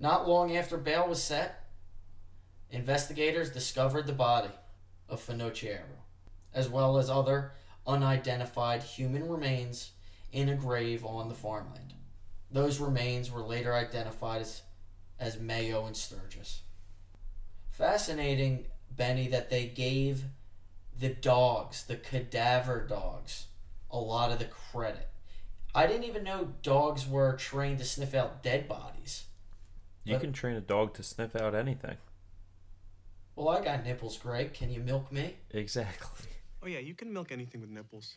[0.00, 1.64] Not long after bail was set,
[2.70, 4.50] investigators discovered the body
[5.08, 6.02] of Finocchiaro,
[6.52, 7.52] as well as other
[7.86, 9.92] unidentified human remains
[10.32, 11.94] in a grave on the farmland.
[12.50, 14.62] Those remains were later identified as,
[15.20, 16.62] as Meo and Sturgis.
[17.70, 20.24] Fascinating, Benny, that they gave
[20.98, 23.46] the dogs, the cadaver dogs,
[23.90, 25.08] a lot of the credit.
[25.74, 29.24] I didn't even know dogs were trained to sniff out dead bodies.
[30.04, 31.98] You But- can train a dog to sniff out anything.
[33.34, 34.54] Well, I got nipples, Greg.
[34.54, 35.36] Can you milk me?
[35.50, 36.30] Exactly.
[36.62, 38.16] Oh yeah, you can milk anything with nipples.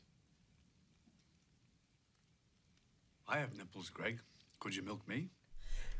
[3.27, 4.19] I have nipples, Greg.
[4.59, 5.29] Could you milk me?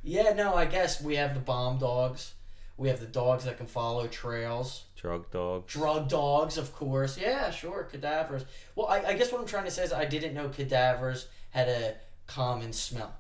[0.02, 2.34] Yeah, no, I guess we have the bomb dogs.
[2.80, 4.86] We have the dogs that can follow trails.
[4.96, 5.74] Drug dogs.
[5.74, 7.18] Drug dogs, of course.
[7.18, 7.84] Yeah, sure.
[7.84, 8.46] Cadavers.
[8.76, 11.68] Well, I, I guess what I'm trying to say is I didn't know cadavers had
[11.68, 13.14] a common smell.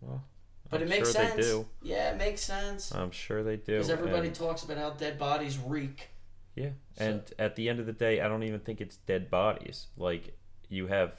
[0.00, 0.22] Well,
[0.70, 1.34] But I'm it makes sure sense.
[1.34, 1.66] they do.
[1.82, 2.94] Yeah, it makes sense.
[2.94, 3.72] I'm sure they do.
[3.72, 6.08] Because everybody and- talks about how dead bodies reek.
[6.54, 9.30] Yeah, So- and at the end of the day, I don't even think it's dead
[9.30, 9.88] bodies.
[9.96, 10.36] Like
[10.68, 11.14] you have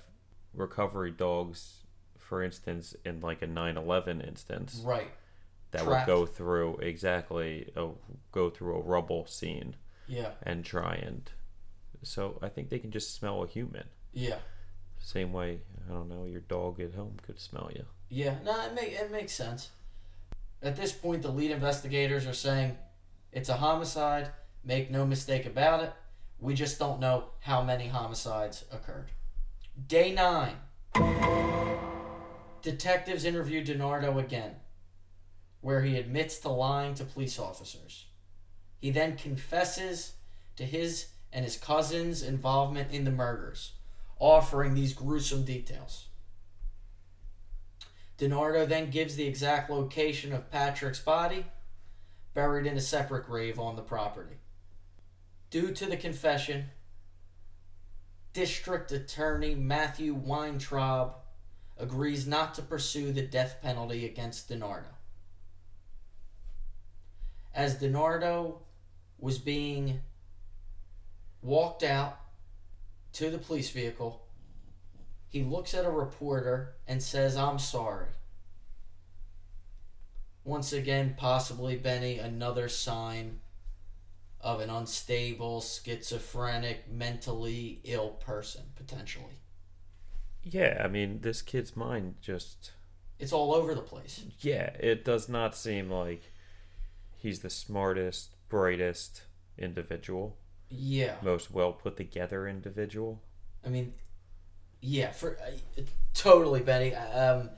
[0.53, 1.83] recovery dogs,
[2.17, 5.11] for instance, in like a 9/11 instance, Right.
[5.71, 6.07] That trapped.
[6.07, 7.89] would go through exactly a,
[8.31, 9.75] go through a rubble scene
[10.07, 10.31] Yeah.
[10.43, 11.29] and try and.
[12.03, 13.85] So I think they can just smell a human.
[14.13, 14.39] Yeah.
[14.99, 17.85] Same way, I don't know, your dog at home could smell you.
[18.09, 18.35] Yeah.
[18.43, 19.69] No, it, make, it makes sense.
[20.63, 22.77] At this point, the lead investigators are saying
[23.31, 24.29] it's a homicide.
[24.63, 25.91] Make no mistake about it.
[26.39, 29.11] We just don't know how many homicides occurred.
[29.87, 30.55] Day nine.
[32.61, 34.55] Detectives interview DiNardo again,
[35.61, 38.05] where he admits to lying to police officers.
[38.79, 40.13] He then confesses
[40.57, 43.73] to his and his cousin's involvement in the murders,
[44.19, 46.07] offering these gruesome details.
[48.17, 51.45] DiNardo then gives the exact location of Patrick's body,
[52.33, 54.35] buried in a separate grave on the property.
[55.49, 56.65] Due to the confession,
[58.33, 61.15] District Attorney Matthew Weintraub
[61.77, 64.93] agrees not to pursue the death penalty against DiNardo.
[67.53, 68.59] As DiNardo
[69.17, 70.01] was being
[71.41, 72.17] walked out
[73.13, 74.25] to the police vehicle,
[75.27, 78.07] he looks at a reporter and says, I'm sorry.
[80.43, 83.39] Once again, possibly, Benny, another sign
[84.39, 89.39] of an unstable, schizophrenic, mentally ill person, potentially.
[90.43, 92.71] Yeah, I mean, this kid's mind just.
[93.19, 94.25] It's all over the place.
[94.39, 96.31] Yeah, it does not seem like
[97.21, 99.23] he's the smartest, brightest
[99.57, 100.37] individual,
[100.69, 101.15] Yeah.
[101.21, 103.21] most well put together individual.
[103.63, 103.93] I mean,
[104.81, 105.81] yeah, for uh,
[106.15, 106.95] totally, Betty.
[106.95, 107.51] Um,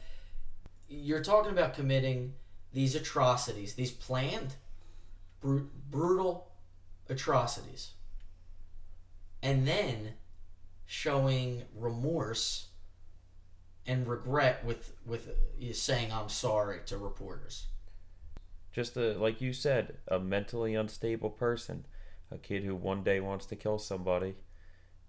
[0.89, 2.33] you're talking about committing
[2.73, 4.55] these atrocities, these planned,
[5.39, 6.51] bru- brutal
[7.07, 7.91] atrocities,
[9.41, 10.13] and then
[10.85, 12.67] showing remorse
[13.85, 17.67] and regret with with uh, saying "I'm sorry" to reporters.
[18.73, 21.85] Just a, like you said, a mentally unstable person,
[22.31, 24.33] a kid who one day wants to kill somebody,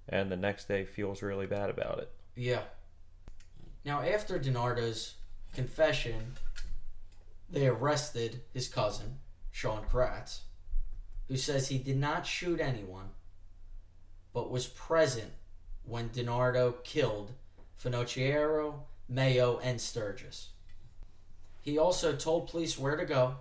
[0.07, 2.11] and the next day feels really bad about it.
[2.37, 2.63] Yeah.
[3.83, 5.15] Now, after DiNardo's
[5.55, 6.35] confession,
[7.51, 9.19] they arrested his cousin,
[9.51, 10.41] Sean Kratz,
[11.29, 13.11] who says he did not shoot anyone,
[14.35, 15.33] but was present
[15.85, 17.33] when DiNardo killed
[17.83, 20.49] Finocchiaro, Meo, and Sturgis.
[21.63, 23.37] He also told police where to go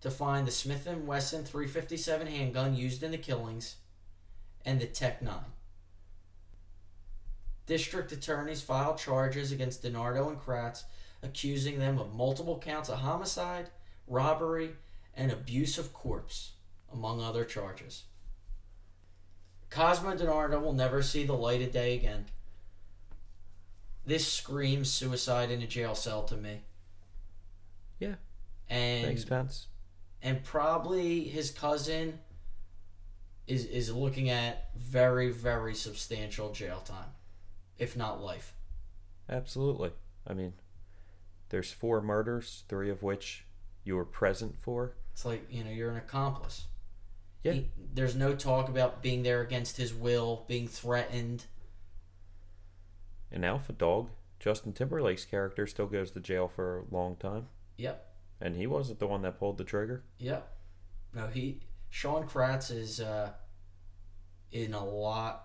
[0.00, 3.76] to find the Smith & Wesson 357 handgun used in the killings
[4.64, 5.42] and the TEC-9.
[7.66, 10.84] District attorneys filed charges against DiNardo and Kratz,
[11.22, 13.70] accusing them of multiple counts of homicide,
[14.08, 14.70] robbery,
[15.14, 16.52] and abuse of corpse,
[16.92, 18.04] among other charges.
[19.68, 22.26] Cosmo DiNardo will never see the light of day again.
[24.04, 26.62] This screams suicide in a jail cell to me.
[28.00, 28.14] Yeah,
[28.68, 29.68] And makes sense.
[30.22, 32.18] And probably his cousin
[33.46, 37.10] is is looking at very very substantial jail time,
[37.78, 38.54] if not life.
[39.28, 39.92] Absolutely.
[40.26, 40.52] I mean,
[41.50, 43.44] there's four murders, three of which
[43.84, 44.94] you were present for.
[45.12, 46.66] It's like you know you're an accomplice.
[47.42, 47.52] Yeah.
[47.52, 51.46] He- there's no talk about being there against his will, being threatened.
[53.32, 58.09] An alpha dog, Justin Timberlake's character, still goes to jail for a long time, Yep,
[58.40, 60.04] and he wasn't the one that pulled the trigger.
[60.18, 60.56] yep.
[61.12, 63.30] No, he Sean Kratz is uh,
[64.52, 65.44] in a lot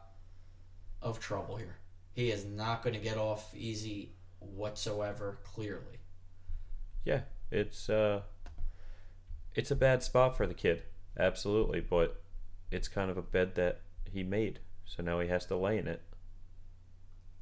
[1.02, 1.78] of trouble here.
[2.14, 5.40] He is not going to get off easy whatsoever.
[5.44, 6.00] Clearly.
[7.04, 8.22] Yeah, it's uh,
[9.56, 10.84] it's a bad spot for the kid,
[11.18, 12.22] absolutely, but
[12.72, 15.88] it's kind of a bed that he made, so now he has to lay in
[15.88, 16.02] it.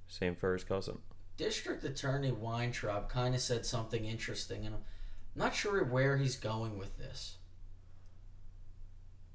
[0.08, 1.00] Same for his cousin.
[1.38, 4.76] District Attorney Weintraub kind of said something interesting, and
[5.36, 7.38] not sure where he's going with this.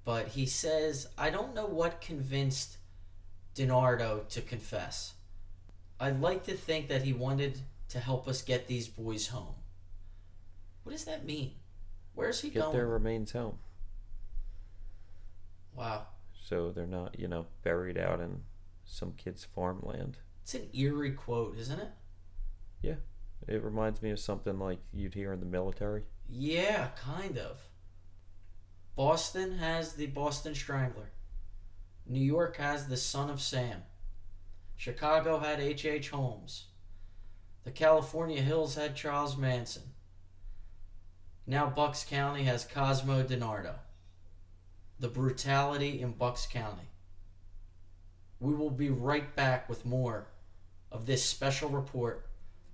[0.04, 2.78] But he says, I don't know what convinced
[3.54, 5.14] DiNardo to confess.
[6.00, 9.54] I'd like to think that he wanted to help us get these boys home.
[10.84, 11.52] What does that mean?
[12.14, 12.72] Where's he Get going?
[12.76, 13.58] their remains home,
[15.74, 16.06] Wow.
[16.40, 18.42] so they're not, you know, buried out in
[18.84, 20.18] some kid's farmland.
[20.42, 21.90] It's an eerie quote, isn't it?
[22.82, 22.94] Yeah,
[23.46, 26.04] it reminds me of something like you'd hear in the military.
[26.28, 27.60] Yeah, kind of.
[28.96, 31.12] Boston has the Boston Strangler.
[32.06, 33.82] New York has the Son of Sam.
[34.76, 35.84] Chicago had H.H.
[35.84, 36.10] H.
[36.10, 36.66] Holmes.
[37.64, 39.82] The California Hills had Charles Manson.
[41.46, 43.74] Now Bucks County has Cosmo DiNardo.
[45.00, 46.88] The brutality in Bucks County.
[48.40, 50.28] We will be right back with more
[50.92, 52.27] of this special report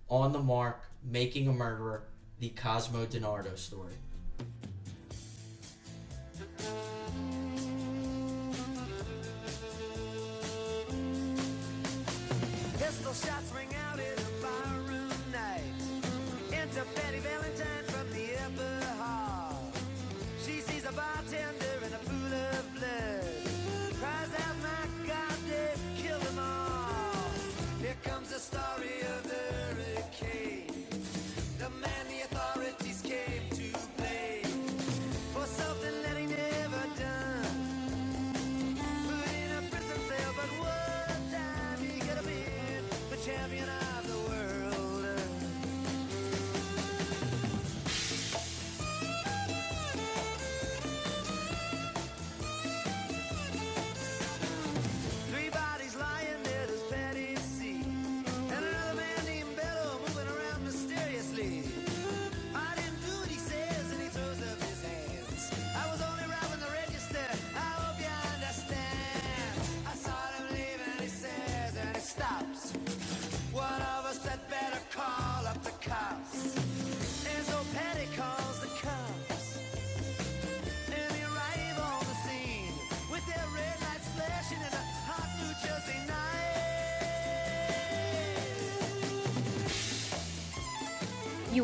[0.08, 2.04] on the mark, making a murderer,
[2.40, 3.92] the Cosmo DiNardo story.
[12.78, 15.74] Pistol shots ring out in a night.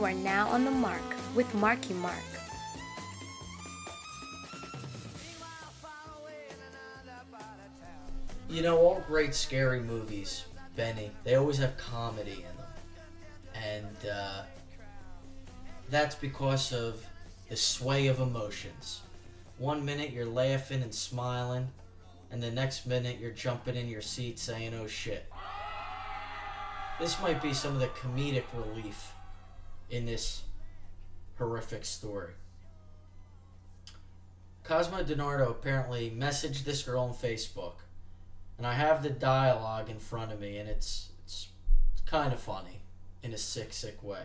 [0.01, 1.03] You are now on the mark
[1.35, 2.15] with Marky Mark.
[8.49, 13.63] You know, all great scary movies, Benny, they always have comedy in them.
[13.63, 14.43] And uh,
[15.91, 17.05] that's because of
[17.51, 19.03] the sway of emotions.
[19.59, 21.69] One minute you're laughing and smiling,
[22.31, 25.31] and the next minute you're jumping in your seat saying, oh shit.
[26.99, 29.13] This might be some of the comedic relief
[29.91, 30.43] in this
[31.37, 32.33] horrific story.
[34.63, 37.81] Cosmo DiNardo apparently messaged this girl on Facebook,
[38.57, 41.49] and I have the dialogue in front of me, and it's it's,
[42.07, 42.83] kind of funny
[43.23, 44.23] in a sick, sick way.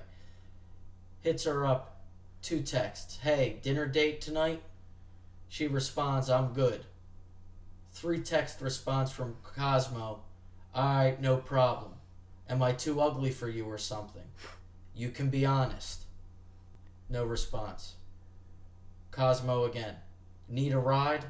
[1.22, 2.02] Hits her up,
[2.42, 3.20] two texts.
[3.22, 4.62] Hey, dinner date tonight?
[5.50, 6.86] She responds, I'm good.
[7.92, 10.22] Three text response from Cosmo.
[10.76, 11.94] Alright, no problem.
[12.50, 14.24] Am I too ugly for you or something?
[14.96, 16.04] You can be honest.
[17.10, 17.96] No response.
[19.12, 19.96] Cosmo again.
[20.48, 21.26] Need a ride?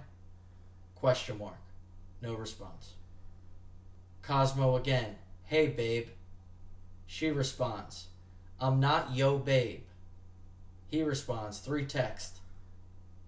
[0.93, 1.57] Question mark.
[2.21, 2.93] No response.
[4.21, 5.15] Cosmo again.
[5.45, 6.09] Hey babe.
[7.07, 8.07] She responds.
[8.59, 9.83] I'm not yo babe.
[10.87, 11.57] He responds.
[11.57, 12.37] Three text.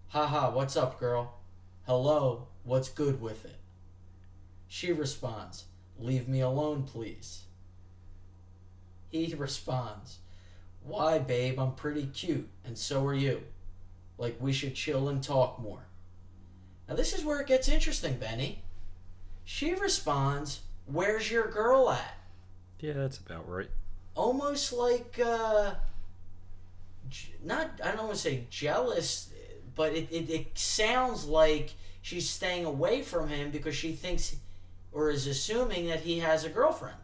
[0.10, 1.34] Haha, what's up, girl?
[1.86, 3.58] Hello, what's good with it?
[4.68, 5.66] She responds.
[6.00, 7.44] Leave me alone, please.
[9.10, 10.20] He responds.
[10.88, 11.60] Why, babe?
[11.60, 13.44] I'm pretty cute, and so are you.
[14.18, 15.86] Like, we should chill and talk more.
[16.88, 18.64] Now, this is where it gets interesting, Benny.
[19.44, 22.18] She responds, Where's your girl at?
[22.80, 23.70] Yeah, that's about right.
[24.16, 25.76] Almost like, uh,
[27.44, 29.30] not, I don't want to say jealous,
[29.76, 34.36] but it, it, it sounds like she's staying away from him because she thinks
[34.92, 36.98] or is assuming that he has a girlfriend.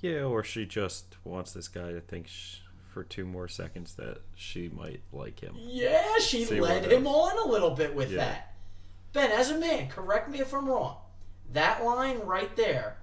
[0.00, 2.58] Yeah, or she just wants this guy to think sh-
[2.92, 5.54] for two more seconds that she might like him.
[5.58, 7.32] Yeah, she See led him else.
[7.32, 8.18] on a little bit with Yeah.
[8.18, 8.54] that.
[9.12, 10.98] Ben, as a man, correct me if I'm wrong.
[11.52, 12.98] That line right there,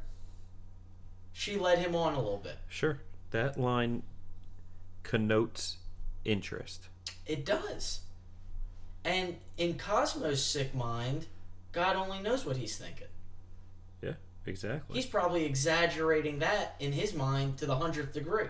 [1.33, 2.57] she led him on a little bit.
[2.69, 2.99] Sure,
[3.31, 4.03] that line
[5.03, 5.77] connotes
[6.23, 6.87] interest.
[7.25, 8.01] It does.
[9.03, 11.27] And in Cosmo's sick mind,
[11.71, 13.07] God only knows what he's thinking.
[14.45, 14.95] Exactly.
[14.95, 18.47] He's probably exaggerating that in his mind to the hundredth degree.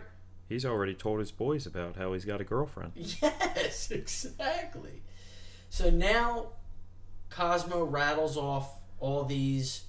[0.47, 2.91] He's already told his boys about how he's got a girlfriend.
[3.21, 5.01] Yes, exactly.
[5.69, 6.47] So now
[7.29, 8.69] Cosmo rattles off
[8.99, 9.85] all these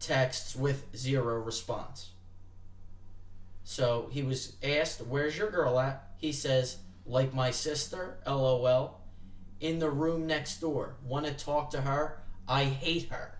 [0.00, 2.10] texts with zero response.
[3.64, 6.10] So he was asked, Where's your girl at?
[6.16, 9.00] He says, Like my sister, lol.
[9.60, 10.96] In the room next door.
[11.04, 12.20] Want to talk to her?
[12.48, 13.37] I hate her.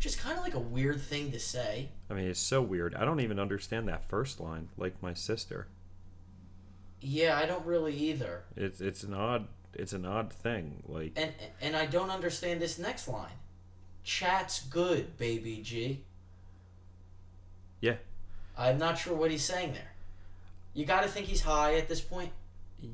[0.00, 1.90] Which is kind of like a weird thing to say.
[2.08, 2.94] I mean, it's so weird.
[2.94, 5.66] I don't even understand that first line, like my sister.
[7.02, 8.44] Yeah, I don't really either.
[8.56, 10.84] It's it's an odd it's an odd thing.
[10.86, 13.36] Like And and I don't understand this next line.
[14.02, 16.02] Chat's good, baby G.
[17.82, 17.96] yeah,
[18.56, 19.92] I'm not sure what he's saying there.
[20.72, 22.32] You got to think he's high at this point.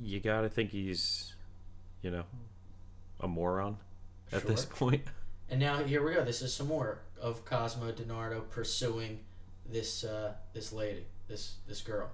[0.02, 1.36] you gotta think he's,
[2.02, 2.24] you know,
[3.20, 3.76] a moron
[4.32, 5.04] at this point.
[5.48, 6.24] And now here we go.
[6.24, 9.20] This is some more of Cosmo DiNardo pursuing
[9.70, 12.10] this uh, this lady, this this girl.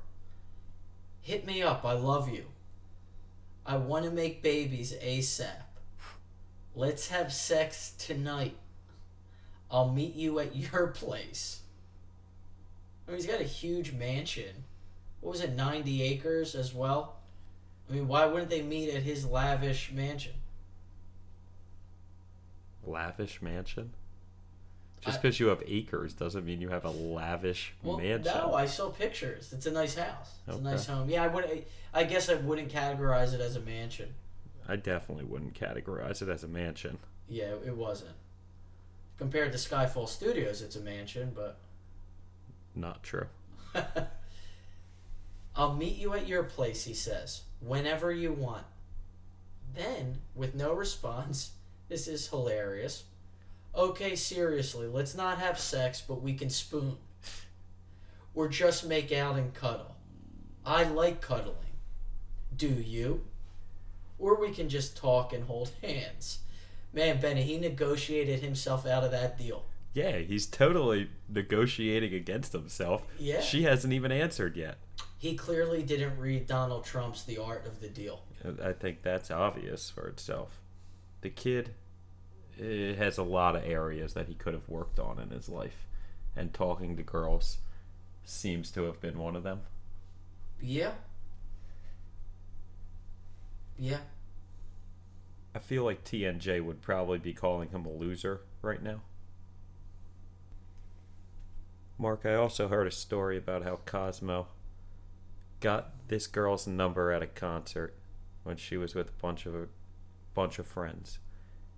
[1.21, 1.85] Hit me up.
[1.85, 2.45] I love you.
[3.65, 5.63] I want to make babies ASAP.
[6.75, 8.57] Let's have sex tonight.
[9.71, 11.61] I'll meet you at your place.
[13.07, 14.65] I mean, he's got a huge mansion.
[15.21, 17.17] What was it, 90 acres as well?
[17.89, 20.33] I mean, why wouldn't they meet at his lavish mansion?
[22.85, 23.93] Lavish mansion.
[25.01, 28.33] Just because you have acres doesn't mean you have a lavish Well, mansion.
[28.33, 29.53] no, I saw pictures.
[29.53, 30.31] It's a nice house.
[30.47, 30.61] It's Okay.
[30.61, 31.11] a nice home.
[31.11, 31.65] Yeah, I would.
[31.93, 34.15] I guess I wouldn't categorize it as a mansion.
[34.69, 36.99] I definitely wouldn't categorize it as a mansion.
[37.29, 38.15] Yeah, it wasn't.
[39.19, 41.59] Compared to Skyfall Studios, it's a mansion, but
[42.77, 43.27] Not true.
[45.57, 48.65] I'll meet you at your place, he says, whenever you want.
[49.75, 51.53] Then, with no response,
[51.93, 53.05] this is hilarious.
[53.75, 56.97] Okay, seriously, let's not have sex, but we can spoon.
[58.35, 59.95] Or just make out and cuddle.
[60.65, 61.77] I like cuddling.
[62.57, 63.25] Do you?
[64.19, 66.39] Or we can just talk and hold hands.
[66.95, 69.67] Man, Benny, he negotiated himself out of that deal.
[69.93, 73.05] Yeah, he's totally negotiating against himself.
[73.19, 73.43] Yeah.
[73.43, 74.79] She hasn't even answered yet.
[75.19, 78.23] He clearly didn't read Donald Trump's The Art of the Deal.
[78.65, 80.59] I think that's obvious for itself.
[81.21, 81.75] The kid
[82.61, 85.87] Uh, has a lot of areas that he could have worked on in his life,
[86.37, 87.59] and talking to girls
[88.25, 89.61] seems to have been one of them.
[90.61, 90.93] Yeah.
[93.79, 94.01] Yeah.
[95.55, 99.03] I feel like TNJ would probably be calling him a loser right now.
[101.99, 104.49] Mark, I also heard a story about how Cosmo
[105.61, 107.95] got this girl's number at a concert
[108.43, 109.69] when she was with a bunch of a
[110.35, 111.19] bunch of friends.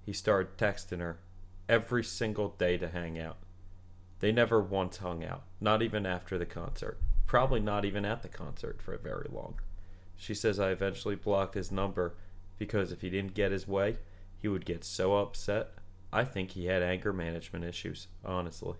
[0.05, 1.19] He started texting her
[1.69, 3.39] every single day to hang out.
[4.21, 6.99] They never once hung out, not even after the concert.
[7.27, 9.61] Probably not even at the concert for very long.
[10.17, 12.15] She says I eventually blocked his number
[12.59, 13.99] because if he didn't get his way,
[14.39, 15.71] he would get so upset.
[16.13, 18.75] I think he had anger management issues, honestly.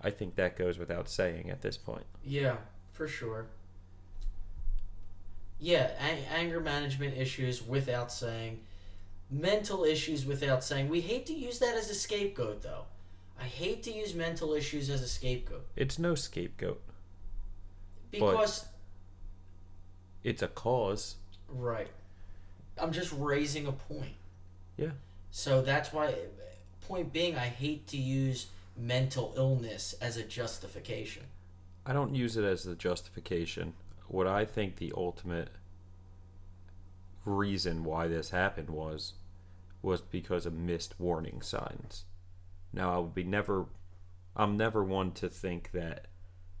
[0.00, 2.06] I think that goes without saying at this point.
[2.24, 2.56] Yeah,
[2.92, 3.46] for sure.
[5.58, 5.90] Yeah,
[6.32, 8.60] anger management issues without saying.
[9.30, 10.88] Mental issues without saying.
[10.88, 12.84] We hate to use that as a scapegoat, though.
[13.40, 16.82] I hate to use mental issues as a scapegoat It's no scapegoat.
[18.10, 18.66] because
[20.24, 21.16] It's a cause.
[21.48, 21.88] right.
[22.76, 24.14] I'm just raising a point.
[24.76, 24.90] Yeah.
[25.30, 26.14] So that's why
[26.86, 31.22] point being I hate to use mental illness as a justification.
[31.86, 33.74] I don't use it as a justification.
[34.08, 35.48] What I think the ultimate
[37.24, 39.12] reason why this happened was
[39.82, 42.04] was because of missed warning signs.
[42.72, 43.66] Now I would be never
[44.36, 46.06] I'm never one to think that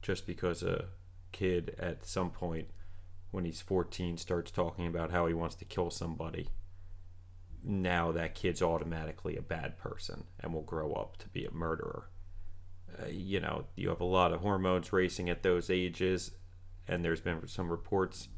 [0.02, 0.86] just because a
[1.32, 2.68] kid at some point
[3.30, 6.48] when he's 14 starts talking about how he wants to kill somebody
[7.62, 12.08] now that kid's automatically a bad person and will grow up to be a murderer
[12.98, 16.32] uh, you know, you have a lot of hormones racing at those ages,
[16.88, 18.28] and there's been some reports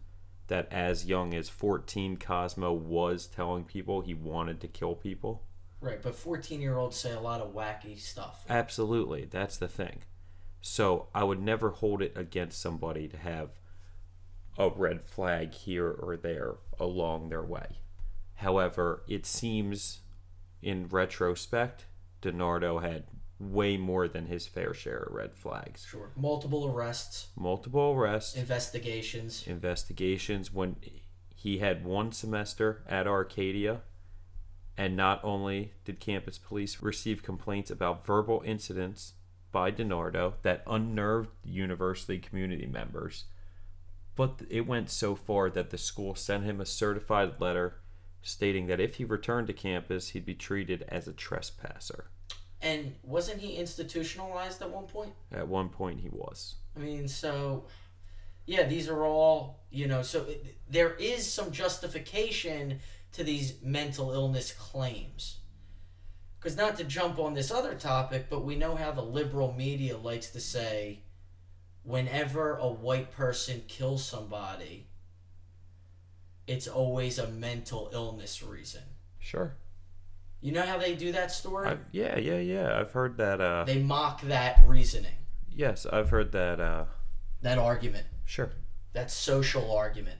[0.48, 5.44] that as young as 14, Cosmo was telling people he wanted to kill people.
[5.80, 8.44] Right, but 14 year olds say a lot of wacky stuff.
[8.48, 10.02] Absolutely, that's the thing.
[10.60, 13.50] So I would never hold it against somebody to have
[14.56, 17.78] a red flag here or there along their way.
[18.34, 20.00] However, it seems
[20.62, 21.86] in retrospect,
[22.22, 23.04] DiNardo had
[23.50, 25.84] way more than his fair share of red flags.
[25.88, 26.10] Sure.
[26.16, 29.44] Multiple arrests, Multiple arrests, investigations.
[29.46, 30.76] investigations when
[31.34, 33.80] he had one semester at Arcadia
[34.76, 39.14] and not only did campus police receive complaints about verbal incidents
[39.50, 43.24] by DiNardo that unnerved university community members,
[44.14, 47.80] but it went so far that the school sent him a certified letter
[48.22, 52.06] stating that if he returned to campus, he'd be treated as a trespasser.
[52.62, 55.12] And wasn't he institutionalized at one point?
[55.32, 56.54] At one point, he was.
[56.76, 57.64] I mean, so
[58.46, 60.02] yeah, these are all you know.
[60.02, 62.78] So it, there is some justification
[63.12, 65.38] to these mental illness claims.
[66.38, 69.96] Because not to jump on this other topic, but we know how the liberal media
[69.96, 71.00] likes to say,
[71.84, 74.88] whenever a white person kills somebody,
[76.48, 78.82] it's always a mental illness reason.
[79.20, 79.54] Sure.
[80.42, 81.68] You know how they do that story?
[81.68, 82.78] I, yeah, yeah, yeah.
[82.78, 83.40] I've heard that.
[83.40, 85.14] Uh, they mock that reasoning,
[85.50, 86.60] yes, I've heard that.
[86.60, 86.84] Uh,
[87.42, 88.50] that argument, sure.
[88.92, 90.18] that social argument.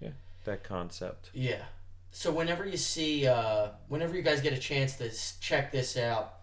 [0.00, 0.10] Yeah,
[0.44, 1.30] that concept.
[1.32, 1.62] Yeah.
[2.10, 6.34] So whenever you see, uh, whenever you guys get a chance to check this out,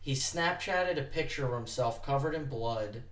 [0.00, 3.02] he Snapchatted a picture of himself covered in blood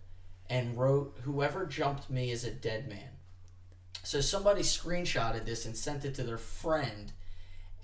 [0.48, 3.10] and wrote, Whoever jumped me is a dead man.
[4.02, 7.12] So somebody screenshotted this and sent it to their friend,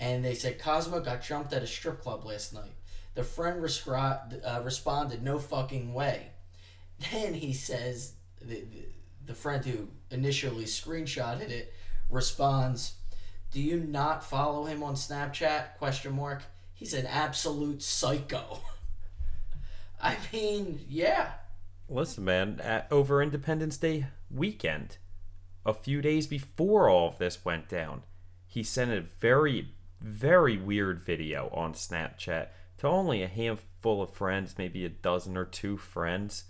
[0.01, 2.75] and they said, Cosmo got jumped at a strip club last night.
[3.15, 6.31] The friend rescri- uh, responded, No fucking way.
[7.13, 8.87] Then he says, the, the,
[9.27, 11.73] the friend who initially screenshotted it
[12.11, 12.95] responds,
[13.55, 15.77] do you not follow him on Snapchat?
[15.79, 16.43] Question mark.
[16.75, 18.59] He's an absolute psycho.
[20.03, 21.31] I mean, yeah.
[21.89, 24.99] Listen, man, at, over Independence Day weekend,
[25.65, 28.03] a few days before all of this went down,
[28.49, 29.69] he sent a very,
[30.01, 35.45] very weird video on Snapchat to only a handful of friends, maybe a dozen or
[35.45, 36.45] two friends.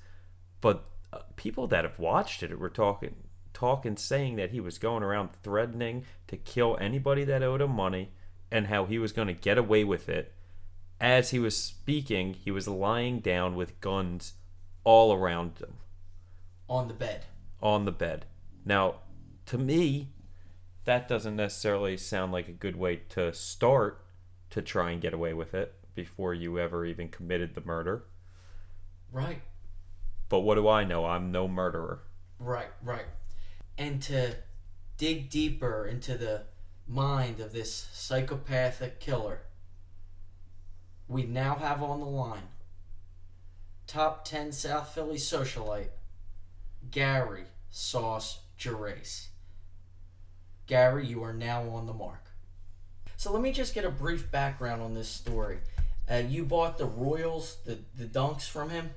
[0.60, 3.16] But uh, people that have watched it were talking,
[3.52, 8.10] talking, saying that he was going around threatening to kill anybody that owed him money
[8.50, 10.32] and how he was going to get away with it.
[11.00, 14.34] As he was speaking, he was lying down with guns
[14.84, 15.74] all around him
[16.68, 17.24] On the bed.
[17.62, 18.26] on the bed.
[18.64, 18.96] Now,
[19.46, 20.10] to me,
[20.84, 24.04] that doesn't necessarily sound like a good way to start
[24.50, 28.04] to try and get away with it before you ever even committed the murder.
[29.12, 29.42] Right.
[30.28, 31.06] But what do I know?
[31.06, 32.02] I'm no murderer.
[32.38, 33.06] Right, right.
[33.78, 34.36] And to
[34.96, 36.42] dig deeper into the
[36.86, 39.42] mind of this psychopathic killer,
[41.08, 42.48] we now have on the line
[43.86, 45.90] top 10 South Philly socialite,
[46.90, 49.28] Gary Sauce Gerace.
[50.66, 52.24] Gary, you are now on the mark.
[53.16, 55.58] So let me just get a brief background on this story.
[56.10, 58.90] Uh, you bought the Royals, the, the dunks from him?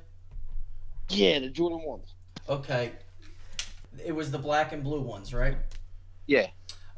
[1.09, 2.13] Yeah, the Jordan ones.
[2.49, 2.91] Okay.
[4.05, 5.55] It was the black and blue ones, right?
[6.26, 6.47] Yeah.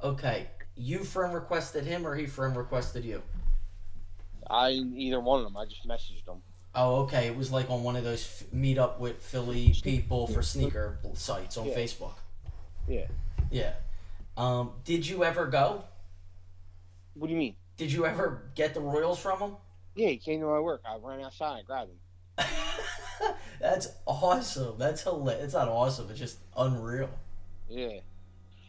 [0.04, 0.48] Okay.
[0.76, 3.22] You friend requested him or he friend requested you?
[4.50, 5.58] I either one of them.
[5.58, 6.42] I just messaged them.
[6.74, 7.28] Oh, okay.
[7.28, 11.00] It was like on one of those f- meet up with Philly people for sneaker
[11.14, 11.76] sites on Yeah.
[11.76, 12.14] Facebook.
[12.88, 13.06] Yeah.
[13.52, 13.74] Yeah.
[14.40, 15.84] Um, did you ever go?
[17.14, 17.56] What do you mean?
[17.76, 19.56] Did you ever get the Royals from him?
[19.96, 20.82] Yeah, he came to my work.
[20.86, 21.60] I ran outside.
[21.60, 22.46] I grabbed him.
[23.60, 24.78] That's awesome.
[24.78, 25.44] That's hilarious.
[25.44, 26.10] It's not awesome.
[26.10, 27.10] It's just unreal.
[27.68, 28.00] Yeah.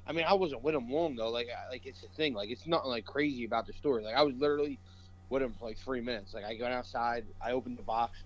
[0.09, 1.31] I mean, I wasn't with him long though.
[1.31, 2.35] Like, I, like it's a thing.
[2.35, 4.03] Like, it's nothing like crazy about the story.
[4.03, 4.81] Like, I was literally
[5.29, 6.35] with him for like three minutes.
[6.35, 7.27] Like, I went outside.
[7.41, 8.25] I opened the box,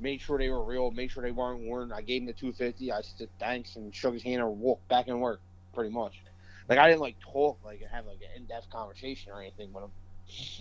[0.00, 1.92] made sure they were real, made sure they weren't worn.
[1.92, 2.90] I gave him the two fifty.
[2.90, 5.42] I said thanks and shook his hand and walked back in work.
[5.74, 6.22] Pretty much.
[6.68, 9.72] Like, I didn't like talk like and have like an in depth conversation or anything
[9.72, 9.90] with him.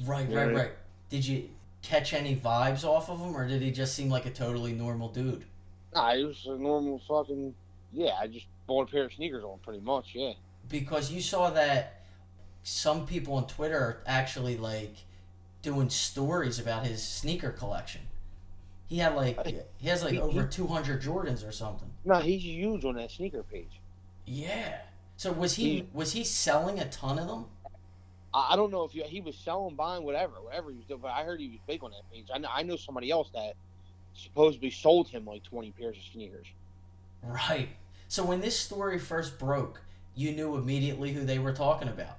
[0.05, 0.37] Right, Yeah.
[0.43, 0.71] right, right.
[1.09, 1.49] Did you
[1.81, 5.09] catch any vibes off of him, or did he just seem like a totally normal
[5.09, 5.45] dude?
[5.93, 7.53] Nah, it was a normal fucking.
[7.93, 10.11] Yeah, I just bought a pair of sneakers on pretty much.
[10.13, 10.33] Yeah.
[10.67, 12.01] Because you saw that
[12.63, 14.95] some people on Twitter are actually like
[15.61, 18.01] doing stories about his sneaker collection.
[18.87, 19.39] He had like
[19.77, 21.91] he has like He- over two hundred Jordans or something.
[22.03, 23.79] No, he's huge on that sneaker page.
[24.25, 24.81] Yeah.
[25.17, 27.45] So was he He- was he selling a ton of them?
[28.33, 30.99] I, don't know if he, he was selling, buying, whatever, whatever he was doing.
[30.99, 32.25] But I heard he was big on that page.
[32.33, 33.53] I know, I know somebody else that
[34.13, 36.47] supposedly sold him like twenty pairs of sneakers.
[37.23, 37.69] Right.
[38.09, 39.81] So when this story first broke,
[40.15, 42.17] you knew immediately who they were talking about.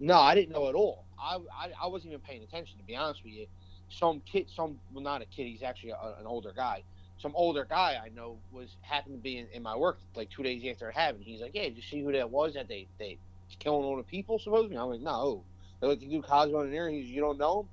[0.00, 1.04] No, I didn't know at all.
[1.20, 3.46] I, I, I wasn't even paying attention to be honest with you.
[3.88, 5.46] Some kid, some well, not a kid.
[5.46, 6.82] He's actually a, an older guy.
[7.22, 10.42] Some older guy I know was happened to be in, in my work like two
[10.42, 11.22] days after it happened.
[11.24, 13.16] He's like, "Yeah, did you see who that was that they they
[13.60, 15.44] killing all the people supposedly?" I'm like, "No."
[15.80, 17.68] They're like, "The dude Cosmo in there." He's, "You don't know him?"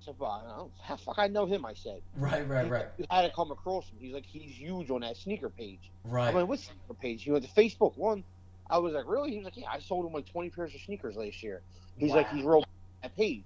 [0.00, 1.66] I said, well, I don't, how the fuck I know him?
[1.66, 2.00] I said.
[2.16, 3.98] Right, right, right, You had to come across him.
[4.00, 5.90] He's like, he's huge on that sneaker page.
[6.04, 6.28] right.
[6.28, 7.22] I'm like, what sneaker page?
[7.22, 8.24] He went to Facebook one.
[8.68, 9.30] I was like, really?
[9.32, 11.60] He was like, yeah, I sold him like 20 pairs of sneakers last year.
[11.98, 12.64] He's like, he's real on
[13.02, 13.44] that page.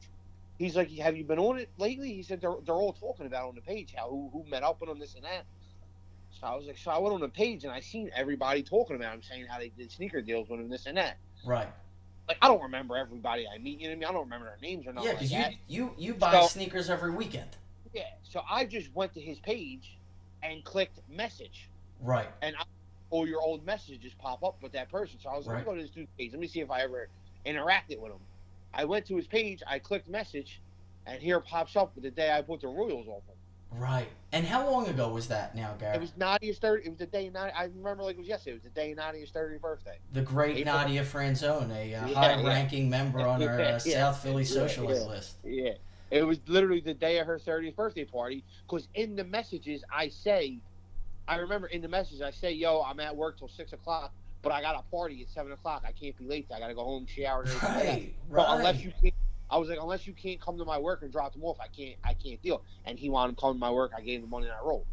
[0.58, 2.12] He's like, have you been on it lately?
[2.12, 4.80] He said they're, they're all talking about on the page how who, who met up
[4.80, 5.44] with him, this and that.
[6.30, 8.96] So I was like, so I went on the page and I seen everybody talking
[8.96, 11.16] about him, saying how they did sneaker deals with him, this and that.
[11.44, 11.68] Right.
[12.28, 13.80] Like I don't remember everybody I meet.
[13.80, 14.08] You know what I mean?
[14.08, 16.46] I don't remember their names or nothing Yeah, like because you you you buy So-
[16.48, 17.50] sneakers every weekend.
[17.92, 18.02] Yeah.
[18.22, 19.98] So I just went to his page
[20.42, 21.68] and clicked message.
[22.00, 22.28] Right.
[22.42, 22.62] and I,
[23.10, 25.18] all your old messages pop up with that person.
[25.22, 25.66] So I was like, Right.
[25.66, 26.32] let me go to this dude's page.
[26.32, 27.08] Let me see if I ever
[27.46, 28.18] interacted with him.
[28.74, 30.60] I went to his page, I clicked message,
[31.06, 33.36] and here pops up the day I put the Royals on him.
[33.76, 34.08] Right.
[34.32, 35.96] And how long ago was that now, Gary?
[35.96, 36.86] It was Nadia's thirty.
[36.86, 37.52] It was the day Nadia.
[37.56, 38.52] I remember like it was yesterday.
[38.52, 39.98] It was the day Nadia's thirtieth birthday.
[40.12, 44.22] the great April- Nadia Franzone, a uh, Yeah, high-ranking member on our uh, yeah, South
[44.22, 45.08] Philly yeah, socialite yeah.
[45.08, 45.36] list.
[45.44, 45.72] Yeah,
[46.12, 48.44] it was literally the day of her thirtieth birthday party.
[48.68, 50.58] Because in the messages I say,
[51.26, 54.12] I remember in the message I say, "Yo, I'm at work till six o'clock,
[54.44, 55.82] but I got a party at seven o'clock.
[55.86, 56.46] I can't be late.
[56.54, 57.62] I got to go home, shower, and.
[57.62, 58.14] Right.
[58.28, 58.46] Right.
[58.50, 59.14] unless you can't,
[59.50, 61.68] I was like, unless you can't come to my work and drop them off, I
[61.68, 61.96] can't.
[62.04, 62.62] I can't deal.
[62.84, 63.92] And he wanted to come to my work.
[63.96, 64.86] I gave him the money and I rolled.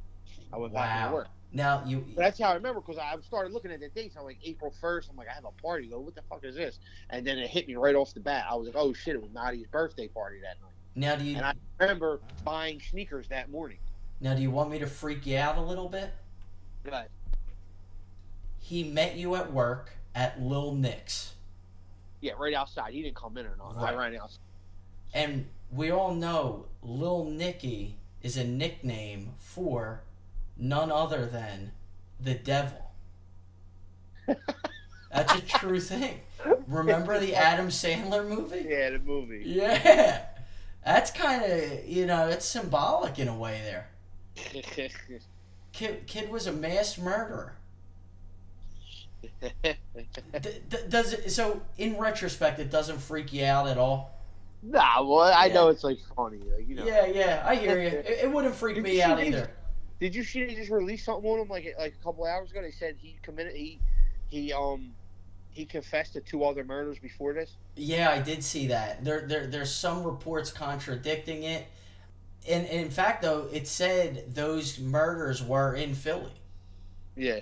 [0.54, 1.08] I went back Wow.
[1.10, 1.28] to work.
[1.54, 2.06] now you.
[2.16, 4.16] But that's how I remember because I started looking at the dates.
[4.18, 5.10] I'm like April first.
[5.10, 5.88] I'm like, I have a party.
[5.88, 6.80] Go, what the fuck is this?
[7.10, 8.46] And then it hit me right off the bat.
[8.50, 10.72] I was like, oh shit, it was Nadia's birthday party that night.
[10.96, 11.38] Now do you?
[11.38, 13.78] And I remember buying sneakers that morning.
[14.20, 16.12] Now do you want me to freak you out a little bit?
[16.84, 17.10] But
[18.72, 21.34] He met you at work at Lil Nick's,
[22.22, 22.94] yeah, right outside.
[22.94, 23.76] He didn't come in or not.
[23.76, 23.98] Right.
[23.98, 24.40] Ran outside.
[25.14, 30.04] and we all know Lil Nicky is a nickname for
[30.56, 31.74] none other than
[32.18, 32.92] the devil.
[35.12, 36.22] That's a true thing.
[36.66, 38.68] Remember the Adam Sandler movie?
[38.70, 39.44] Yeah, the movie.
[39.46, 40.28] Yeah.
[40.86, 43.90] That's kind of, you know, it's symbolic in a way there.
[45.74, 47.56] Kid, kid was a mass murderer.
[49.22, 54.18] D- d- does it, so in retrospect it doesn't freak you out at all?
[54.64, 55.54] nah, well, I Yeah.
[55.54, 56.86] know it's like funny, like you know.
[56.86, 57.88] Yeah, yeah, I hear you.
[58.06, 59.50] It, it wouldn't freak Did me out either.
[60.00, 62.62] Did you see they just released something on him like like a couple hours ago?
[62.62, 63.80] They said he committed he
[64.30, 64.94] he um
[65.52, 67.52] he confessed to two other murders before this.
[67.76, 69.04] Yeah, I did see that.
[69.04, 71.68] There, there, there's some reports contradicting it.
[72.48, 76.32] And, and in fact, though, it said those murders were in Philly.
[77.18, 77.42] Yeah.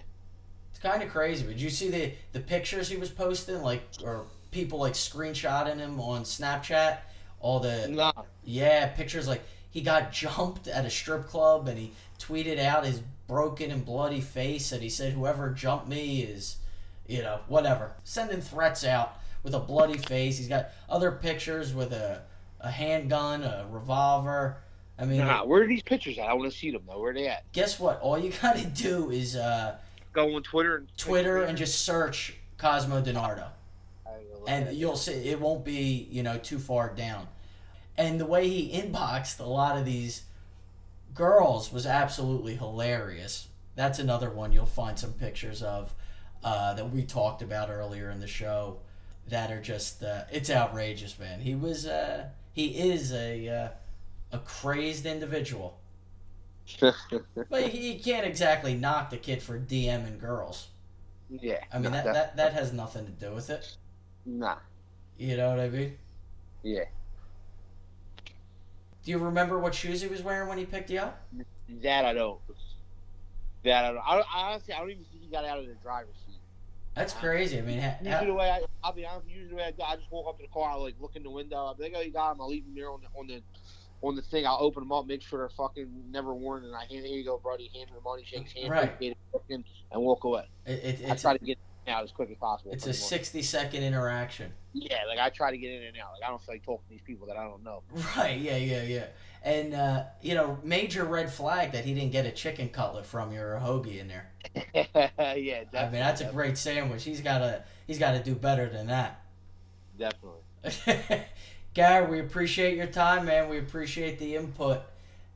[0.81, 1.45] It's kind of crazy.
[1.45, 5.99] Did you see the the pictures he was posting, like, or people like screenshotting him
[5.99, 6.99] on Snapchat?
[7.41, 8.13] All the Nah.
[8.45, 13.01] yeah pictures, like he got jumped at a strip club and he tweeted out his
[13.27, 16.57] broken and bloody face and he said whoever jumped me is
[17.07, 21.93] you know whatever sending threats out with a bloody face he's got other pictures with
[21.93, 22.23] a,
[22.59, 24.57] a handgun a revolver
[24.97, 26.27] i mean Nah, where are these pictures at?
[26.27, 26.99] I want to see them though.
[26.99, 27.43] Where are they at?
[27.53, 29.77] guess what all you gotta do is uh,
[30.13, 33.47] Go on Twitter and twitter and just search cosmo DiNardo
[34.05, 37.27] I will look and you'll see it won't be you know too far down.
[37.97, 40.23] And the way he inboxed a lot of these
[41.13, 43.47] girls was absolutely hilarious.
[43.75, 45.93] That's another one you'll find some pictures of
[46.43, 48.79] uh, that we talked about earlier in the show
[49.27, 51.41] that are just uh, it's outrageous man.
[51.41, 53.69] He was uh, he is a uh,
[54.31, 55.79] a crazed individual
[57.49, 60.67] but you can't exactly knock the kid for dming girls
[61.29, 61.63] yeah.
[61.73, 63.75] i mean nah, that, that that has nothing to do with it
[64.25, 64.55] Nah.
[65.17, 65.97] you know what i mean
[66.63, 66.83] Yeah.
[69.03, 71.21] Do you remember what shoes he was wearing when he picked you up?
[71.81, 72.39] That I don't.
[73.63, 73.97] That I don't.
[74.05, 76.35] I, I honestly, I don't even think he got out of the driver's seat.
[76.95, 77.57] That's crazy.
[77.57, 79.27] I mean, ha- Usually the way I, I'll be honest.
[79.29, 81.15] Usually the way I, do, I just walk up to the car, I like look
[81.15, 81.55] in the window.
[81.67, 82.41] I'll be like, "Oh, you got him.
[82.41, 83.41] I'll leave him there on the on the
[84.01, 84.45] on the thing.
[84.45, 87.23] I'll open them up, make sure they're fucking never worn, and I hand here you
[87.25, 87.69] go, buddy.
[87.73, 89.15] Hand him the money, shake his hand, Right.
[89.49, 90.49] and walk away.
[90.65, 92.71] it, it, I try to get in out as quick as possible.
[92.71, 94.53] it's a 60 second interaction.
[94.73, 96.11] Yeah, like I try to get in and out.
[96.13, 97.81] Like I don't feel like talking to these people that I don't know.
[98.17, 99.05] Right, yeah, yeah, yeah.
[99.41, 103.31] And, uh, you know, major red flag that he didn't get a chicken cutlet from
[103.31, 104.29] you or a hoagie in there.
[104.75, 105.79] yeah, definitely.
[105.79, 107.03] I mean, that's a great sandwich.
[107.05, 109.21] He's got to he's got to do better than that.
[109.97, 110.41] Definitely.
[111.79, 113.47] Gary, we appreciate your time, man.
[113.47, 114.81] We appreciate the input.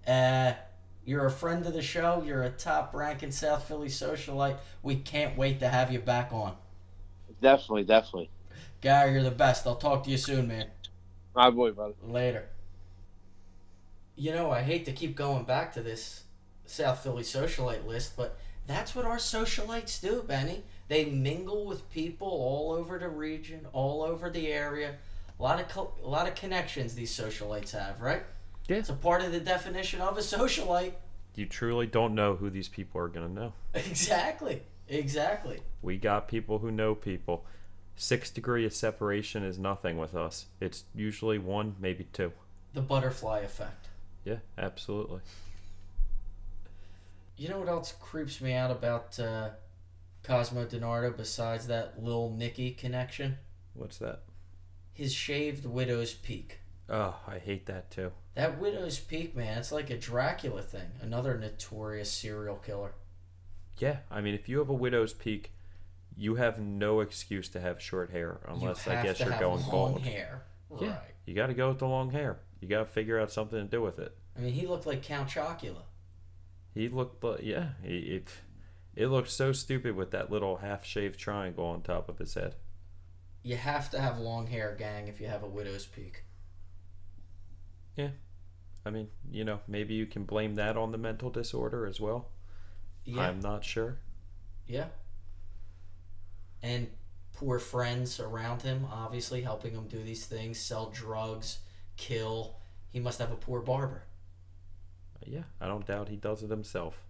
[0.06, 0.52] Uh,
[1.06, 2.22] you're a friend of the show.
[2.28, 4.58] You're a top ranking South Philly socialite.
[4.82, 6.58] We can't wait to have you back on.
[7.42, 8.30] Definitely, definitely.
[8.82, 9.66] Gary, you're the best.
[9.66, 10.68] I'll talk to you soon, man.
[11.34, 11.94] My boy, brother.
[12.04, 12.50] Later.
[14.18, 16.24] You know, I hate to keep going back to this
[16.66, 18.38] South Philly socialite list, but
[18.68, 20.66] that's what our socialites do, Benny.
[20.90, 24.96] They mingle with people all over the region, all over the area.
[25.44, 28.24] A lot of co- a lot of connections these socialites have, right?
[28.70, 28.78] Yeah.
[28.78, 30.94] It's a part of the definition of a socialite.
[31.36, 33.54] You truly don't know who these people are going to know.
[33.74, 34.62] Exactly.
[34.88, 35.60] Exactly.
[35.82, 37.44] We got people who know people.
[37.98, 40.46] Six degree of separation is nothing with us.
[40.62, 42.32] It's usually one, maybe two.
[42.74, 43.90] The butterfly effect.
[44.24, 45.20] Yeah, absolutely.
[47.36, 49.50] You know what else creeps me out about uh,
[50.24, 53.40] Cosmo DiNardo besides that Lil Nicky connection?
[53.74, 54.22] What's that?
[54.94, 56.60] His shaved widow's peak.
[56.90, 58.12] Oh, I hate that too.
[58.36, 60.90] That widow's peak, man, it's like a Dracula thing.
[61.02, 62.94] Another notorious serial killer.
[63.78, 65.52] Yeah, I mean, if you have a widow's peak,
[66.16, 69.72] you have no excuse to have short hair unless I guess you're have going long
[69.72, 70.02] bald.
[70.02, 70.44] hair.
[70.80, 71.00] Yeah, Right.
[71.26, 72.40] you got to go with the long hair.
[72.60, 74.16] You got to figure out something to do with it.
[74.38, 75.84] I mean, he looked like Count Chocula.
[76.74, 78.28] He looked, li- yeah, he, it,
[78.96, 82.56] it looked so stupid with that little half-shaved triangle on top of his head.
[83.44, 86.24] You have to have long hair, gang, if you have a widow's peak.
[87.98, 88.10] Yeah.
[88.86, 92.30] I mean, you know, maybe you can blame that on the mental disorder as well.
[93.06, 93.22] Yeah.
[93.22, 93.98] I'm not sure.
[94.66, 94.88] Yeah.
[96.62, 96.88] And
[97.34, 101.60] poor friends around him, obviously helping him do these things, sell drugs,
[101.98, 102.56] kill.
[102.92, 104.04] He must have a poor barber.
[105.26, 107.02] Yeah, I don't doubt he does it himself.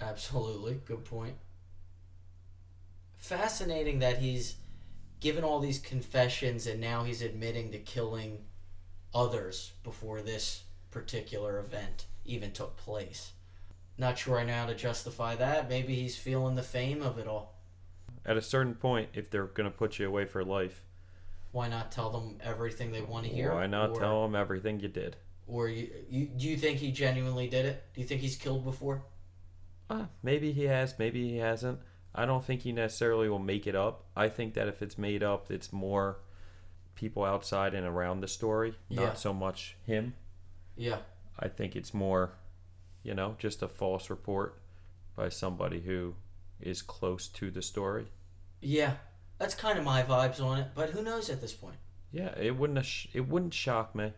[0.00, 0.80] Absolutely.
[0.84, 1.34] Good point.
[3.16, 4.56] Fascinating that he's
[5.20, 8.38] given all these confessions and now he's admitting to killing
[9.14, 13.32] others before this particular event even took place.
[13.96, 15.68] Not sure I know how to justify that.
[15.68, 17.54] Maybe he's feeling the fame of it all.
[18.24, 20.82] At a certain point, if they're going to put you away for life,
[21.52, 23.52] Why not tell them everything they want to hear?
[23.54, 25.16] why not or, tell them everything you did?
[25.46, 27.82] Or you, you, do you think he genuinely did it?
[27.94, 29.02] Do you think he's killed before?
[29.88, 31.80] Uh, maybe he has, maybe he hasn't.
[32.14, 34.04] I don't think he necessarily will make it up.
[34.16, 36.18] I think that if it's made up, it's more
[36.94, 40.14] people outside and around the story, not so much him.
[40.76, 40.98] Yeah.
[41.38, 42.32] I think it's more,
[43.02, 44.58] you know, just a false report
[45.14, 46.14] by somebody who
[46.60, 48.06] is close to the story.
[48.60, 48.94] Yeah.
[49.38, 51.76] That's kind of my vibes on it, but who knows at this point?
[52.10, 54.12] Yeah, it wouldn't it wouldn't shock me.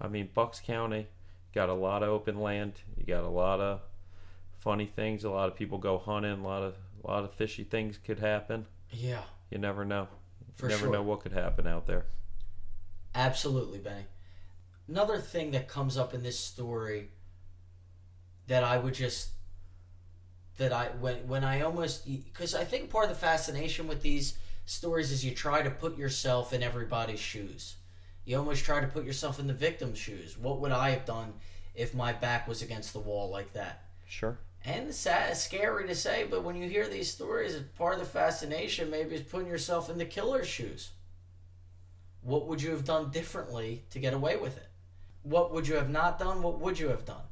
[0.00, 1.08] I mean, Bucks County
[1.54, 2.74] got a lot of open land.
[2.96, 3.80] You got a lot of
[4.60, 5.24] funny things.
[5.24, 6.32] A lot of people go hunting.
[6.32, 8.66] A lot of a lot of fishy things could happen.
[8.90, 9.22] Yeah.
[9.50, 10.08] You never know.
[10.54, 10.92] For you never sure.
[10.92, 12.06] know what could happen out there.
[13.14, 14.06] Absolutely, Benny.
[14.88, 17.10] Another thing that comes up in this story
[18.48, 19.30] that I would just
[20.58, 24.36] that I when when I almost because I think part of the fascination with these
[24.66, 27.76] stories is you try to put yourself in everybody's shoes.
[28.24, 30.36] You almost try to put yourself in the victim's shoes.
[30.36, 31.34] What would I have done
[31.74, 33.84] if my back was against the wall like that.
[34.06, 34.38] Sure.
[34.64, 38.06] And sad, scary to say, but when you hear these stories, it's part of the
[38.06, 40.90] fascination maybe is putting yourself in the killer's shoes.
[42.22, 44.68] What would you have done differently to get away with it?
[45.22, 46.42] What would you have not done?
[46.42, 47.22] What would you have done?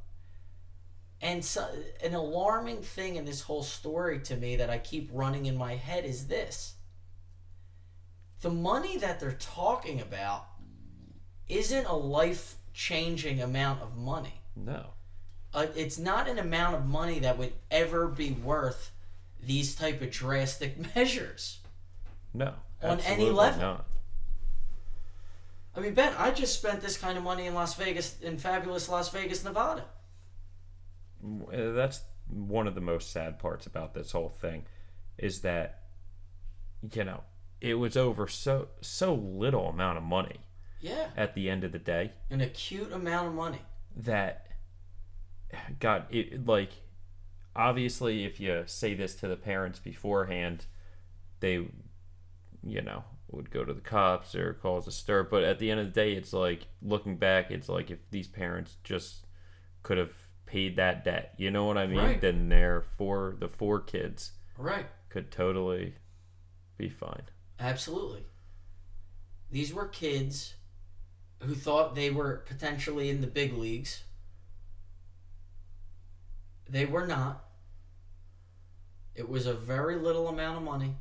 [1.21, 1.67] And so,
[2.03, 5.75] an alarming thing in this whole story to me that I keep running in my
[5.75, 6.75] head is this
[8.41, 10.45] the money that they're talking about
[11.49, 14.41] isn't a life changing amount of money.
[14.55, 14.93] No.
[15.53, 18.91] Uh, it's not an amount of money that would ever be worth
[19.41, 21.59] these type of drastic measures.
[22.33, 22.53] No.
[22.83, 23.59] On any level.
[23.61, 23.85] Not.
[25.75, 28.89] I mean, Ben, I just spent this kind of money in Las Vegas, in fabulous
[28.89, 29.85] Las Vegas, Nevada.
[31.23, 34.65] Uh, That's one of the most sad parts about this whole thing
[35.17, 35.81] is that
[36.93, 37.23] you know,
[37.59, 40.37] it was over so so little amount of money
[40.79, 43.59] Yeah, at the end of the day an acute amount of money.
[43.97, 44.45] that
[45.79, 46.71] God, it like
[47.55, 50.65] obviously if you say this to the parents beforehand,
[51.39, 51.67] they
[52.63, 55.23] you know, would go to the cops or cause a stir.
[55.23, 58.27] But at the end of the day, it's like looking back, it's like if these
[58.27, 59.25] parents just
[59.83, 60.11] could have
[60.45, 61.97] paid that debt, you know what I mean?
[61.97, 62.21] Right.
[62.21, 64.87] Then their four the four kids Right.
[65.09, 65.95] could totally
[66.77, 67.23] be fine.
[67.59, 68.25] Absolutely.
[69.51, 70.55] These were kids
[71.41, 74.03] who thought they were potentially in the big leagues.
[76.69, 77.43] They were not.
[79.15, 80.95] It was a very little amount of money.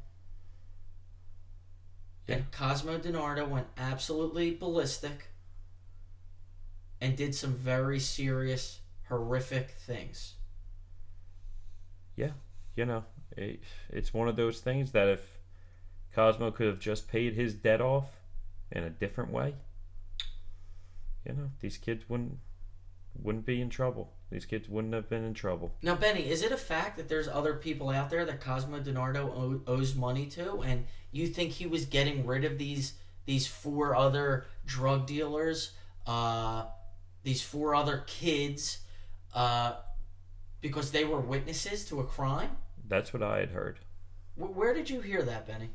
[2.26, 5.28] And Cosmo DiNardo went absolutely ballistic
[7.00, 10.34] and did some very serious, horrific things.
[12.16, 12.32] Yeah,
[12.74, 13.04] you know,
[13.36, 15.38] it, it's one of those things that if
[16.14, 18.06] Cosmo could have just paid his debt off
[18.72, 19.54] in a different way,
[21.24, 22.38] you know, these kids wouldn't
[23.20, 24.12] wouldn't be in trouble.
[24.30, 25.72] These kids wouldn't have been in trouble.
[25.80, 29.62] Now, Benny, is it a fact that there's other people out there that Cosmo DiNardo
[29.66, 34.46] owes money to, and you think he was getting rid of these these four other
[34.64, 35.72] drug dealers,
[36.06, 36.64] uh,
[37.24, 38.78] these four other kids,
[39.34, 39.74] uh,
[40.62, 42.56] because they were witnesses to a crime?
[42.86, 43.80] That's what I had heard.
[44.34, 45.68] Wh- where did you hear that, Benny?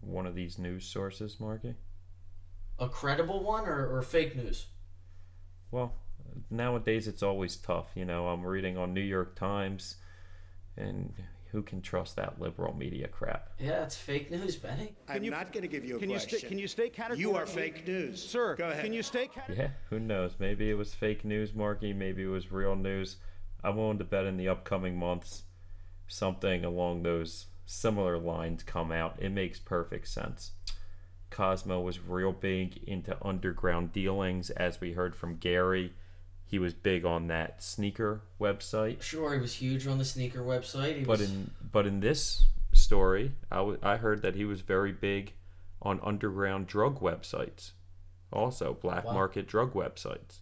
[0.00, 1.74] One of these news sources, Marky.
[2.78, 4.66] A credible one or, or fake news?
[5.72, 5.94] Well,
[6.50, 7.88] nowadays it's always tough.
[7.94, 9.96] You know, I'm reading on New York Times,
[10.76, 11.12] and
[11.52, 13.50] who can trust that liberal media crap?
[13.58, 14.94] Yeah, it's fake news, Benny.
[15.08, 16.38] I'm not going to give you a can you question.
[16.40, 17.20] stay- can you stay categorical?
[17.32, 18.22] You are fake news.
[18.22, 18.84] Sir, Go ahead.
[18.84, 20.32] can you stay cat- Yeah, who knows?
[20.38, 21.92] Maybe it was fake news, Marky.
[21.92, 23.16] Maybe it was real news.
[23.64, 25.42] I'm willing to bet in the upcoming months
[26.06, 29.16] something along those similar lines come out.
[29.18, 30.52] It makes perfect sense.
[31.30, 35.92] Cosmo was real big into underground dealings, as we heard from Gary.
[36.50, 39.02] He was big on that sneaker website.
[39.02, 40.96] Sure, he was huge on the sneaker website.
[40.96, 44.62] He But was, in but in this story, I, w- I heard that he was
[44.62, 45.34] very big
[45.82, 47.72] on underground drug websites,
[48.32, 49.12] also black Wow.
[49.12, 50.38] market drug websites,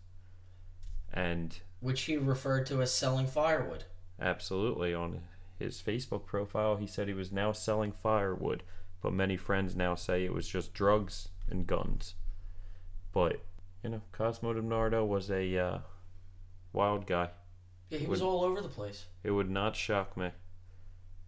[1.12, 3.84] and which he referred to as selling firewood.
[4.20, 5.22] absolutely on
[5.58, 8.62] his Facebook profile, he said he was now selling firewood,
[9.02, 12.14] but many friends now say it was just drugs and guns.
[13.12, 13.40] But
[13.82, 15.78] you know, Cosmo DiNardo was a uh,
[16.76, 17.30] wild guy.
[17.88, 19.06] Yeah, he was Would- all over the place.
[19.24, 20.30] It would not shock me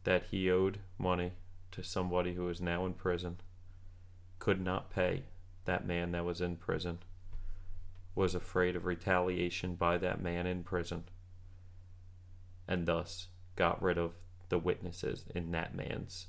[0.05, 1.33] that he owed money
[1.73, 3.41] to somebody who is now in prison,
[4.39, 5.25] could not pay
[5.65, 6.99] that man that was in prison,
[8.15, 11.05] was afraid of retaliation by that man in prison,
[12.67, 14.13] and thus got rid of
[14.49, 16.27] the witnesses in that man's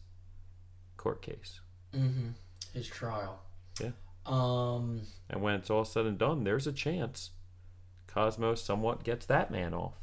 [0.97, 1.59] court case.
[1.93, 2.29] Mm-hmm.
[2.73, 3.41] His trial.
[3.81, 3.91] Yeah.
[4.25, 5.01] Um.
[5.29, 7.31] And when it's all said and done, there's a chance
[8.09, 9.93] Cosmo somewhat gets that man off.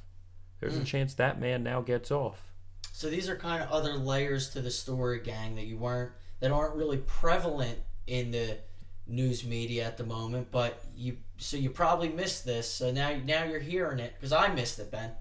[0.61, 0.87] There's a Mm.
[0.87, 2.53] chance that man now gets off.
[2.93, 6.51] So these are kind of other layers to the story, gang, that you weren't that
[6.51, 8.59] aren't really prevalent in the
[9.07, 10.51] news media at the moment.
[10.51, 12.71] But you, so you probably missed this.
[12.71, 15.13] So now, now you're hearing it because I missed it, Ben.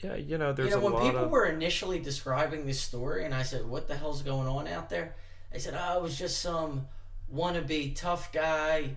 [0.00, 2.80] Yeah, you know, there's you know, a when lot people of were initially describing this
[2.80, 5.14] story, and I said, "What the hell's going on out there?"
[5.52, 6.86] They said, "Oh, it was just some
[7.32, 8.96] wannabe tough guy,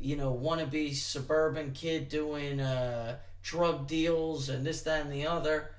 [0.00, 5.70] you know, wannabe suburban kid doing uh, drug deals and this, that, and the other."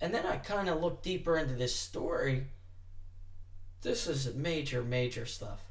[0.00, 2.48] And then I kind of looked deeper into this story.
[3.82, 5.62] This is major, major stuff.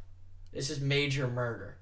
[0.51, 1.77] This is major murder.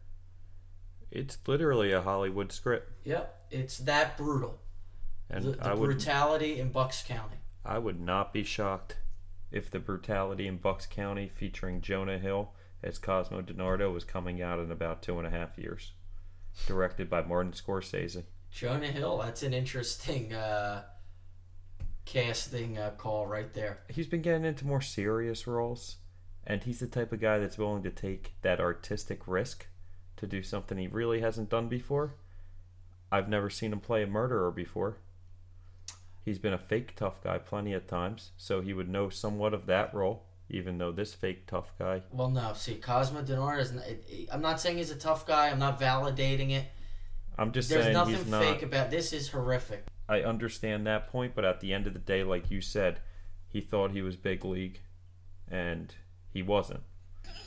[1.11, 4.59] It's literally a Hollywood script, Yep, it's that brutal.
[5.29, 7.38] and the the would brutality in Bucks County.
[7.63, 8.97] I would not be shocked
[9.51, 12.51] if the brutality in Bucks County featuring Jonah Hill
[12.84, 15.93] as Cosmo DiNardo was coming out in about two and a half years,
[16.67, 18.23] directed by Martin Scorsese.
[18.51, 19.17] Jonah Hill.
[19.17, 20.84] That's an interesting uh,
[22.05, 23.79] casting uh, call right there.
[23.89, 25.97] He's been getting into more serious roles,
[26.45, 29.67] and he's the type of guy that's willing to take that artistic risk
[30.17, 32.15] to do something he really hasn't done before.
[33.11, 34.97] I've never seen him play a murderer before.
[36.23, 39.65] He's been a fake tough guy plenty of times, so he would know somewhat of
[39.65, 42.01] that role, even though this fake tough guy.
[42.11, 42.53] Well, no.
[42.53, 43.71] See, Cosmo DiNardo is.
[43.71, 45.49] Not, it- it- I'm not saying he's a tough guy.
[45.49, 46.65] I'm not validating it.
[47.37, 48.39] I'm just There's saying nothing he's not.
[48.39, 49.13] There's nothing fake about this.
[49.13, 49.85] Is horrific.
[50.07, 52.99] I understand that point, but at the end of the day, like you said,
[53.47, 54.79] he thought he was big league,
[55.49, 55.93] and
[56.31, 56.81] he wasn't.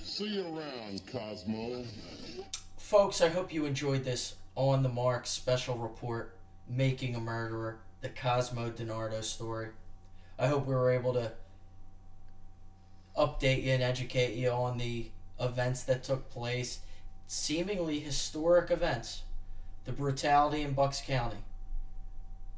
[0.03, 1.85] See you around, Cosmo.
[2.79, 6.39] Folks, I hope you enjoyed this on the mark special report,
[6.69, 9.69] Making a Murderer, the Cosmo DiNardo story.
[10.39, 11.33] I hope we were able to
[13.17, 15.07] update you and educate you on the
[15.41, 16.81] events that took place,
[17.27, 19.23] seemingly historic events,
[19.85, 21.39] the brutality in Bucks County.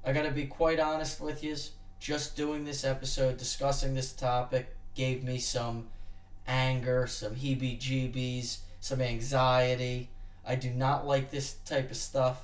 [0.05, 1.57] I gotta be quite honest with you,
[2.01, 5.89] just doing this episode, discussing this topic, gave me some
[6.47, 10.09] anger, some heebie jeebies, some anxiety.
[10.47, 12.43] I do not like this type of stuff.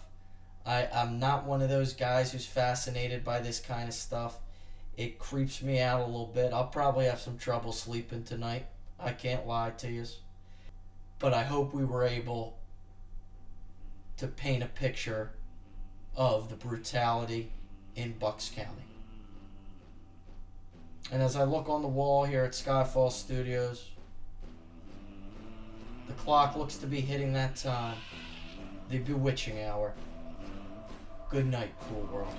[0.66, 4.38] I, I'm not one of those guys who's fascinated by this kind of stuff.
[4.96, 6.52] It creeps me out a little bit.
[6.52, 8.66] I'll probably have some trouble sleeping tonight.
[8.98, 10.04] I can't lie to you.
[11.18, 12.58] But I hope we were able
[14.18, 15.32] to paint a picture
[16.16, 17.50] of the brutality
[17.96, 18.84] in Bucks County.
[21.10, 23.90] And as I look on the wall here at Skyfall Studios,
[26.06, 27.96] the clock looks to be hitting that time.
[28.90, 29.94] The bewitching hour.
[31.30, 32.34] Good night, cool world.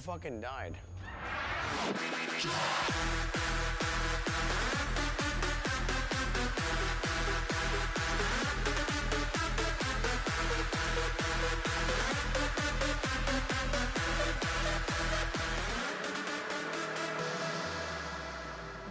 [0.00, 0.74] Fucking died?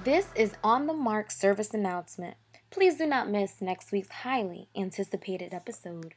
[0.04, 2.36] This is On the Mark service announcement.
[2.70, 6.14] Please do not miss next week's highly anticipated episode.